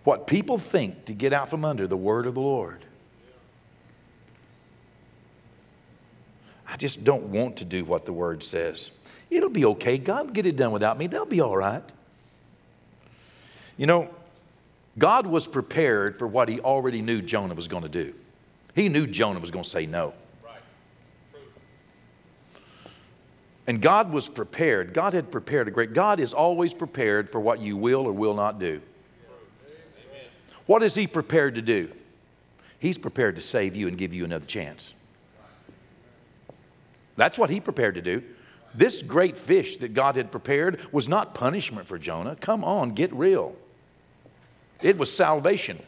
what 0.04 0.28
people 0.28 0.58
think 0.58 1.06
to 1.06 1.14
get 1.14 1.32
out 1.32 1.50
from 1.50 1.64
under 1.64 1.88
the 1.88 1.96
word 1.96 2.28
of 2.28 2.34
the 2.34 2.42
Lord. 2.42 2.84
I 6.68 6.76
just 6.76 7.06
don't 7.06 7.32
want 7.32 7.56
to 7.58 7.64
do 7.64 7.86
what 7.86 8.06
the 8.06 8.12
word 8.12 8.44
says. 8.44 8.92
It'll 9.30 9.48
be 9.48 9.64
okay. 9.64 9.98
God 9.98 10.26
will 10.26 10.34
get 10.34 10.46
it 10.46 10.58
done 10.58 10.74
without 10.74 10.98
me. 10.98 11.08
They'll 11.08 11.26
be 11.26 11.40
all 11.40 11.56
right. 11.56 11.84
You 13.78 13.88
know, 13.88 14.10
God 14.98 15.28
was 15.28 15.48
prepared 15.48 16.20
for 16.20 16.28
what 16.28 16.50
he 16.50 16.60
already 16.60 17.02
knew 17.02 17.22
Jonah 17.22 17.54
was 17.54 17.70
going 17.70 17.84
to 17.84 17.90
do. 17.90 18.14
He 18.76 18.90
knew 18.90 19.08
Jonah 19.08 19.40
was 19.40 19.50
going 19.50 19.64
to 19.64 19.70
say 19.70 19.86
no. 19.86 20.14
And 23.72 23.82
God 23.82 24.12
was 24.12 24.28
prepared. 24.28 24.94
God 24.94 25.14
had 25.14 25.32
prepared 25.32 25.70
a 25.70 25.72
great. 25.72 25.94
God 25.94 26.20
is 26.20 26.34
always 26.34 26.74
prepared 26.74 27.30
for 27.30 27.40
what 27.40 27.62
you 27.62 27.78
will 27.78 28.06
or 28.06 28.12
will 28.12 28.34
not 28.34 28.60
do. 28.60 28.82
What 30.66 30.84
is 30.84 30.94
He 30.94 31.08
prepared 31.08 31.56
to 31.56 31.62
do? 31.62 31.90
He's 32.80 32.98
prepared 32.98 33.36
to 33.36 33.42
save 33.42 33.78
you 33.78 33.88
and 33.88 33.98
give 33.98 34.14
you 34.14 34.26
another 34.26 34.44
chance. 34.44 34.94
That's 37.16 37.38
what 37.38 37.50
he 37.50 37.62
prepared 37.62 37.96
to 37.96 38.02
do. 38.02 38.22
This 38.76 39.02
great 39.02 39.38
fish 39.38 39.78
that 39.78 39.94
God 39.94 40.18
had 40.18 40.32
prepared 40.32 40.82
was 40.92 41.08
not 41.08 41.34
punishment 41.34 41.88
for 41.88 41.98
Jonah. 41.98 42.36
Come 42.36 42.66
on, 42.66 42.92
get 42.92 43.14
real. 43.14 43.56
It 44.82 44.98
was 44.98 45.16
salvation. 45.16 45.82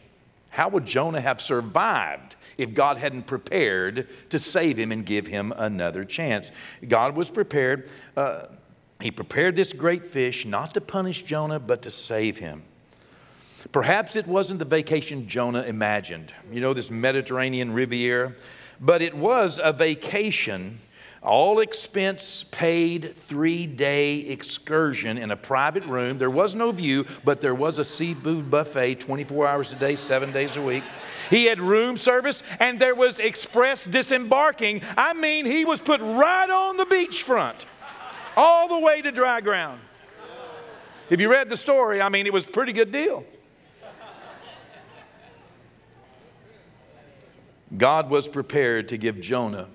How 0.52 0.70
would 0.70 0.86
Jonah 0.86 1.20
have 1.20 1.42
survived 1.42 2.38
if 2.58 2.74
God 2.74 2.98
hadn't 2.98 3.28
prepared 3.28 4.08
to 4.30 4.40
save 4.40 4.78
him 4.78 4.92
and 4.92 5.06
give 5.06 5.28
him 5.28 5.54
another 5.56 6.06
chance? 6.06 6.52
God 6.88 7.16
was 7.16 7.30
prepared. 7.30 7.90
Uh, 8.16 8.46
he 9.00 9.12
prepared 9.12 9.56
this 9.56 9.74
great 9.74 10.08
fish 10.08 10.46
not 10.46 10.74
to 10.74 10.82
punish 10.82 11.24
Jonah, 11.24 11.60
but 11.60 11.82
to 11.82 11.92
save 11.92 12.38
him. 12.38 12.64
Perhaps 13.72 14.16
it 14.16 14.28
wasn't 14.28 14.60
the 14.60 14.66
vacation 14.66 15.28
Jonah 15.28 15.64
imagined, 15.64 16.34
you 16.52 16.62
know, 16.62 16.74
this 16.74 16.92
Mediterranean 16.92 17.72
Riviera, 17.72 18.34
but 18.80 19.02
it 19.02 19.16
was 19.16 19.60
a 19.64 19.72
vacation 19.72 20.80
all 21.24 21.60
expense 21.60 22.44
paid 22.52 23.16
three 23.16 23.66
day 23.66 24.18
excursion 24.18 25.18
in 25.18 25.32
a 25.32 25.36
private 25.36 25.86
room. 25.86 26.18
There 26.18 26.30
was 26.30 26.54
no 26.54 26.72
view, 26.72 27.06
but 27.24 27.40
there 27.40 27.56
was 27.56 27.80
a 27.80 27.86
seafood 27.86 28.52
buffet 28.52 28.96
24 28.96 29.48
hours 29.48 29.74
a 29.74 29.78
day, 29.78 29.96
seven 29.96 30.32
days 30.34 30.58
a 30.58 30.62
week. 30.62 30.84
He 31.30 31.46
had 31.46 31.62
room 31.62 31.96
service 31.96 32.44
and 32.60 32.80
there 32.80 32.94
was 32.94 33.20
express 33.20 33.86
disembarking. 33.86 34.82
I 34.98 35.14
mean, 35.14 35.46
he 35.46 35.64
was 35.64 35.80
put 35.80 36.02
right 36.02 36.50
on 36.50 36.76
the 36.76 36.86
beachfront, 36.86 37.56
all 38.36 38.68
the 38.68 38.80
way 38.80 39.02
to 39.02 39.12
dry 39.12 39.40
ground. 39.40 39.80
If 41.10 41.22
you 41.22 41.32
read 41.32 41.50
the 41.50 41.58
story, 41.58 42.02
I 42.02 42.10
mean, 42.10 42.26
it 42.26 42.34
was 42.34 42.46
a 42.46 42.52
pretty 42.52 42.74
good 42.74 42.92
deal. 42.92 43.24
God 47.78 48.10
was 48.10 48.28
prepared 48.28 48.90
to 48.90 48.98
give 48.98 49.20
Jonah 49.20 49.68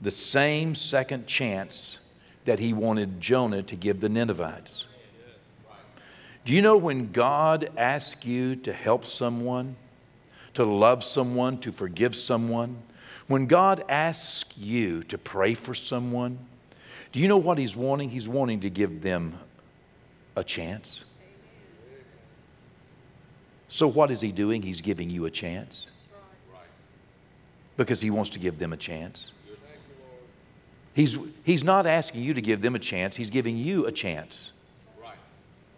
the 0.00 0.10
same 0.10 0.74
second 0.74 1.26
chance 1.26 1.98
that 2.44 2.58
he 2.58 2.72
wanted 2.72 3.20
Jonah 3.20 3.62
to 3.62 3.76
give 3.76 4.00
the 4.00 4.08
Ninevites. 4.08 4.86
Do 6.44 6.54
you 6.54 6.62
know 6.62 6.76
when 6.76 7.12
God 7.12 7.70
asks 7.76 8.24
you 8.24 8.56
to 8.56 8.72
help 8.72 9.04
someone, 9.04 9.76
to 10.54 10.64
love 10.64 11.04
someone, 11.04 11.58
to 11.58 11.70
forgive 11.70 12.16
someone, 12.16 12.76
when 13.28 13.46
God 13.46 13.84
asks 13.88 14.56
you 14.58 15.02
to 15.04 15.18
pray 15.18 15.54
for 15.54 15.74
someone, 15.74 16.38
do 17.12 17.20
you 17.20 17.28
know 17.28 17.36
what 17.36 17.58
He's 17.58 17.76
wanting? 17.76 18.08
He's 18.08 18.28
wanting 18.28 18.60
to 18.60 18.70
give 18.70 19.02
them 19.02 19.38
a 20.34 20.42
chance. 20.42 21.04
So, 23.68 23.86
what 23.86 24.10
is 24.10 24.20
He 24.20 24.32
doing? 24.32 24.62
He's 24.62 24.80
giving 24.80 25.10
you 25.10 25.26
a 25.26 25.30
chance 25.30 25.86
because 27.76 28.00
He 28.00 28.10
wants 28.10 28.30
to 28.30 28.38
give 28.38 28.58
them 28.58 28.72
a 28.72 28.76
chance. 28.76 29.30
He's, 30.94 31.16
he's 31.44 31.62
not 31.62 31.86
asking 31.86 32.22
you 32.22 32.34
to 32.34 32.40
give 32.40 32.62
them 32.62 32.74
a 32.74 32.78
chance, 32.78 33.16
He's 33.16 33.30
giving 33.30 33.56
you 33.56 33.86
a 33.86 33.92
chance. 33.92 34.52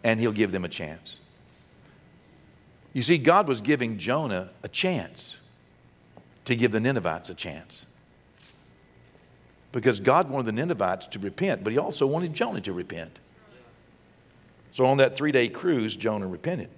And 0.05 0.19
He'll 0.19 0.33
give 0.33 0.53
them 0.53 0.65
a 0.65 0.69
chance. 0.69 1.19
You 2.93 3.03
see, 3.03 3.19
God 3.19 3.49
was 3.49 3.61
giving 3.61 3.99
Jonah 3.99 4.51
a 4.63 4.69
chance 4.69 5.39
to 6.45 6.57
give 6.57 6.73
the 6.73 6.81
Ninevites 6.81 7.31
a 7.31 7.35
chance. 7.35 7.87
Because 9.71 10.01
God 10.01 10.29
wanted 10.29 10.47
the 10.47 10.53
Ninevites 10.53 11.07
to 11.09 11.19
repent, 11.19 11.65
but 11.65 11.73
He 11.73 11.79
also 11.79 12.07
wanted 12.07 12.35
Jonah 12.35 12.61
to 12.63 12.73
repent. 12.73 13.19
So 14.73 14.87
on 14.87 14.97
that 14.99 15.17
three 15.17 15.33
day 15.33 15.49
cruise, 15.49 15.95
Jonah 15.95 16.27
repented. 16.27 16.69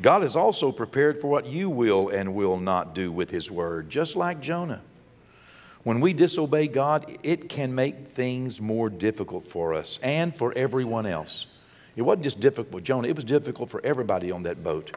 God 0.00 0.22
is 0.22 0.36
also 0.36 0.70
prepared 0.70 1.20
for 1.20 1.28
what 1.28 1.46
you 1.46 1.68
will 1.68 2.08
and 2.08 2.34
will 2.34 2.56
not 2.56 2.94
do 2.94 3.10
with 3.10 3.30
His 3.30 3.50
word, 3.50 3.90
just 3.90 4.14
like 4.14 4.40
Jonah. 4.40 4.80
When 5.82 6.00
we 6.00 6.12
disobey 6.12 6.68
God, 6.68 7.18
it 7.22 7.48
can 7.48 7.74
make 7.74 8.08
things 8.08 8.60
more 8.60 8.90
difficult 8.90 9.48
for 9.48 9.74
us 9.74 9.98
and 10.02 10.34
for 10.34 10.52
everyone 10.54 11.06
else. 11.06 11.46
It 11.96 12.02
wasn't 12.02 12.24
just 12.24 12.40
difficult 12.40 12.72
with 12.72 12.84
Jonah, 12.84 13.08
it 13.08 13.16
was 13.16 13.24
difficult 13.24 13.70
for 13.70 13.80
everybody 13.84 14.30
on 14.30 14.44
that 14.44 14.62
boat. 14.62 14.96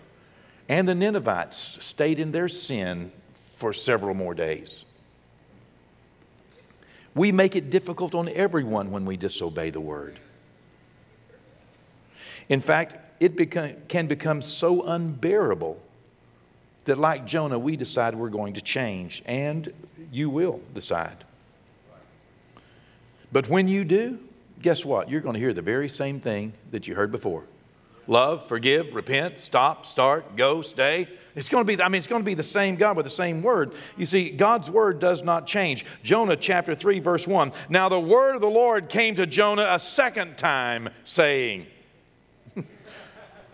And 0.70 0.88
the 0.88 0.95
Ninevites 0.95 1.78
stayed 1.84 2.20
in 2.20 2.32
their 2.32 2.47
sin 2.47 3.12
for 3.58 3.74
several 3.74 4.14
more 4.14 4.34
days. 4.34 4.84
We 7.14 7.32
make 7.32 7.56
it 7.56 7.70
difficult 7.70 8.16
on 8.16 8.30
everyone 8.30 8.91
when 8.91 9.06
we 9.06 9.18
disobey 9.18 9.72
the 9.72 9.82
word. 9.82 10.20
In 12.47 12.62
fact, 12.62 12.95
it 13.22 13.36
become, 13.38 13.74
can 13.88 14.07
become 14.07 14.41
so 14.41 14.82
unbearable 14.82 15.80
that, 16.86 16.97
like 16.97 17.28
Jonah, 17.28 17.59
we 17.59 17.78
decide 17.78 18.15
we're 18.15 18.30
going 18.30 18.55
to 18.55 18.61
change, 18.61 19.22
and 19.28 19.72
you 20.11 20.30
will 20.30 20.59
decide. 20.74 21.24
But 23.32 23.47
when 23.47 23.67
you 23.67 23.86
do, 23.86 24.19
guess 24.59 24.84
what? 24.84 25.07
You're 25.07 25.22
going 25.22 25.36
to 25.36 25.39
hear 25.39 25.53
the 25.53 25.61
very 25.61 25.88
same 25.88 26.19
thing 26.19 26.53
that 26.72 26.88
you 26.88 26.95
heard 26.95 27.11
before 27.11 27.43
love, 28.07 28.45
forgive, 28.47 28.93
repent, 28.93 29.39
stop, 29.39 29.86
start, 29.86 30.36
go, 30.36 30.63
stay. 30.63 31.07
It's 31.36 31.47
going 31.47 31.65
to 31.65 31.78
be, 31.78 31.82
I 31.82 31.88
mean, 31.88 31.99
it's 31.99 32.07
going 32.07 32.24
to 32.24 32.26
be 32.26 32.34
the 32.34 32.43
same 32.43 32.76
God 32.76 32.97
with 32.97 33.05
the 33.05 33.11
same 33.11 33.41
word. 33.41 33.74
You 33.95 34.07
see, 34.07 34.32
God's 34.32 34.69
word 34.69 34.99
does 34.99 35.22
not 35.22 35.47
change. 35.47 35.86
Jonah 36.03 36.36
chapter 36.36 36.76
3, 36.76 36.99
verse 36.99 37.26
1. 37.26 37.53
Now 37.69 37.88
the 37.88 37.99
word 37.99 38.36
of 38.36 38.41
the 38.41 38.49
Lord 38.49 38.89
came 38.89 39.15
to 39.15 39.26
Jonah 39.26 39.67
a 39.69 39.80
second 39.80 40.38
time, 40.38 40.89
saying, 41.05 41.67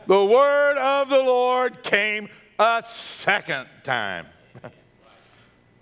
the 0.07 0.25
word 0.25 0.77
of 0.77 1.09
the 1.09 1.19
Lord 1.19 1.83
came 1.83 2.29
a 2.57 2.81
second 2.85 3.67
time. 3.83 4.25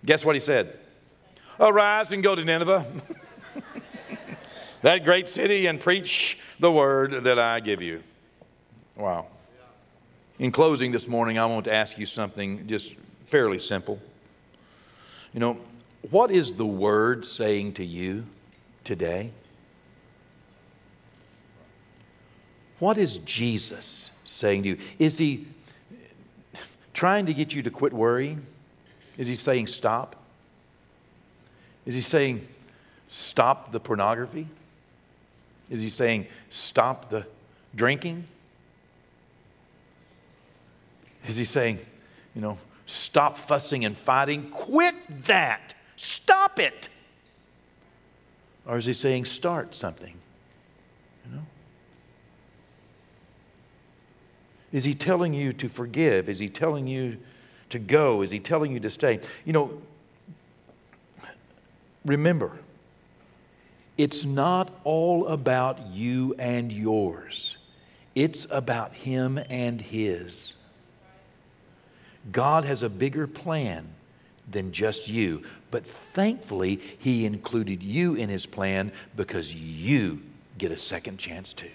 Guess 0.06 0.26
what 0.26 0.36
he 0.36 0.40
said? 0.40 0.78
Arise 1.60 2.12
and 2.12 2.22
go 2.22 2.36
to 2.36 2.44
Nineveh, 2.44 2.86
that 4.82 5.04
great 5.06 5.30
city, 5.30 5.68
and 5.68 5.80
preach 5.80 6.38
the 6.60 6.72
word 6.72 7.24
that 7.24 7.40
I 7.40 7.60
give 7.60 7.82
you. 7.82 8.04
Wow. 8.96 9.28
In 10.38 10.52
closing 10.52 10.92
this 10.92 11.08
morning, 11.08 11.38
I 11.38 11.46
want 11.46 11.66
to 11.66 11.74
ask 11.74 11.98
you 11.98 12.06
something 12.06 12.68
just 12.68 12.96
fairly 13.24 13.60
simple. 13.60 14.02
You 15.34 15.40
know, 15.40 15.58
what 16.10 16.30
is 16.32 16.54
the 16.54 16.66
word 16.66 17.26
saying 17.26 17.74
to 17.74 17.86
you 17.86 18.26
today? 18.84 19.32
What 22.80 22.98
is 22.98 23.18
Jesus 23.20 24.12
saying 24.36 24.64
to 24.64 24.70
you? 24.70 24.78
Is 25.00 25.18
he 25.18 25.48
trying 26.94 27.26
to 27.26 27.34
get 27.34 27.54
you 27.54 27.64
to 27.64 27.72
quit 27.72 27.94
worrying? 27.94 28.46
Is 29.18 29.28
he 29.28 29.36
saying 29.36 29.68
stop? 29.68 30.16
Is 31.86 31.96
he 31.96 32.02
saying 32.02 32.48
stop 33.08 33.72
the 33.72 33.80
pornography? 33.80 34.48
Is 35.70 35.82
he 35.82 35.90
saying 35.90 36.28
stop 36.50 37.10
the 37.10 37.26
drinking? 37.76 38.26
Is 41.28 41.38
he 41.38 41.44
saying, 41.44 41.80
you 42.36 42.42
know, 42.42 42.58
stop 42.86 43.38
fussing 43.38 43.84
and 43.86 43.98
fighting? 43.98 44.50
Quit 44.52 44.96
that. 45.26 45.74
Stop 45.96 46.60
it. 46.60 46.90
Or 48.68 48.78
is 48.78 48.86
he 48.86 48.94
saying 48.94 49.26
start 49.26 49.74
something? 49.74 50.14
You 51.26 51.38
know? 51.38 51.46
Is 54.76 54.84
he 54.84 54.94
telling 54.94 55.34
you 55.34 55.54
to 55.54 55.70
forgive? 55.70 56.28
Is 56.28 56.38
he 56.38 56.50
telling 56.50 56.86
you 56.86 57.16
to 57.70 57.80
go? 57.80 58.24
Is 58.24 58.30
he 58.30 58.42
telling 58.42 58.74
you 58.74 58.82
to 58.82 58.90
stay? 58.90 59.22
You 59.46 59.54
know, 59.54 59.82
remember, 62.04 62.52
it's 63.98 64.26
not 64.26 64.78
all 64.84 65.28
about 65.28 65.88
you 65.88 66.36
and 66.38 66.74
yours, 66.74 67.56
it's 68.16 68.48
about 68.52 68.94
him 68.94 69.40
and 69.50 69.80
his. 69.80 70.56
God 72.34 72.66
has 72.66 72.84
a 72.84 72.90
bigger 72.90 73.28
plan 73.28 73.88
than 74.52 74.74
just 74.74 75.08
you. 75.08 75.44
But 75.72 75.88
thankfully, 75.88 76.82
He 77.00 77.26
included 77.26 77.82
you 77.82 78.16
in 78.16 78.28
His 78.28 78.46
plan 78.46 78.92
because 79.16 79.56
you 79.56 80.22
get 80.58 80.72
a 80.72 80.78
second 80.78 81.18
chance 81.18 81.54
too. 81.54 81.70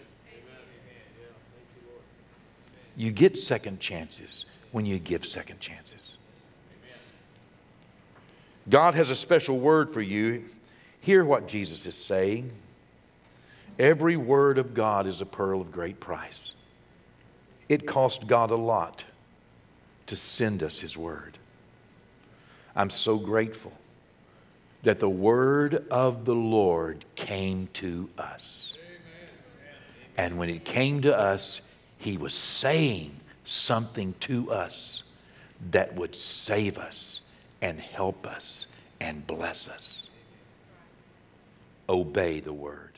You 3.01 3.11
get 3.11 3.39
second 3.39 3.81
chances 3.81 4.45
when 4.73 4.85
you 4.85 4.99
give 4.99 5.25
second 5.25 5.59
chances. 5.59 6.19
God 8.69 8.93
has 8.95 9.09
a 9.09 9.17
special 9.17 9.59
word 9.59 9.91
for 9.91 10.03
you. 10.03 10.45
Hear 11.01 11.25
what 11.25 11.49
Jesus 11.49 11.87
is 11.87 11.95
saying. 11.95 12.53
Every 13.79 14.19
word 14.19 14.59
of 14.59 14.75
God 14.75 15.07
is 15.07 15.23
a 15.23 15.25
pearl 15.25 15.63
of 15.63 15.73
great 15.73 15.99
price. 15.99 16.53
It 17.71 17.87
cost 17.87 18.27
God 18.27 18.51
a 18.51 18.57
lot 18.57 19.05
to 20.09 20.15
send 20.15 20.63
us 20.63 20.81
His 20.81 20.95
word. 20.95 21.39
I'm 22.77 22.91
so 22.91 23.17
grateful 23.17 23.73
that 24.83 25.01
the 25.01 25.09
word 25.09 25.87
of 25.91 26.27
the 26.27 26.35
Lord 26.35 27.07
came 27.15 27.71
to 27.73 28.11
us. 28.19 28.75
And 30.19 30.37
when 30.37 30.51
it 30.51 30.67
came 30.67 31.01
to 31.01 31.19
us, 31.19 31.63
he 32.01 32.17
was 32.17 32.33
saying 32.33 33.15
something 33.45 34.15
to 34.21 34.51
us 34.51 35.03
that 35.71 35.95
would 35.95 36.17
save 36.17 36.79
us 36.79 37.21
and 37.61 37.79
help 37.79 38.27
us 38.27 38.67
and 39.01 39.27
bless 39.27 39.69
us. 39.69 40.09
Obey 41.91 42.41
the 42.41 42.55
word. 42.55 42.90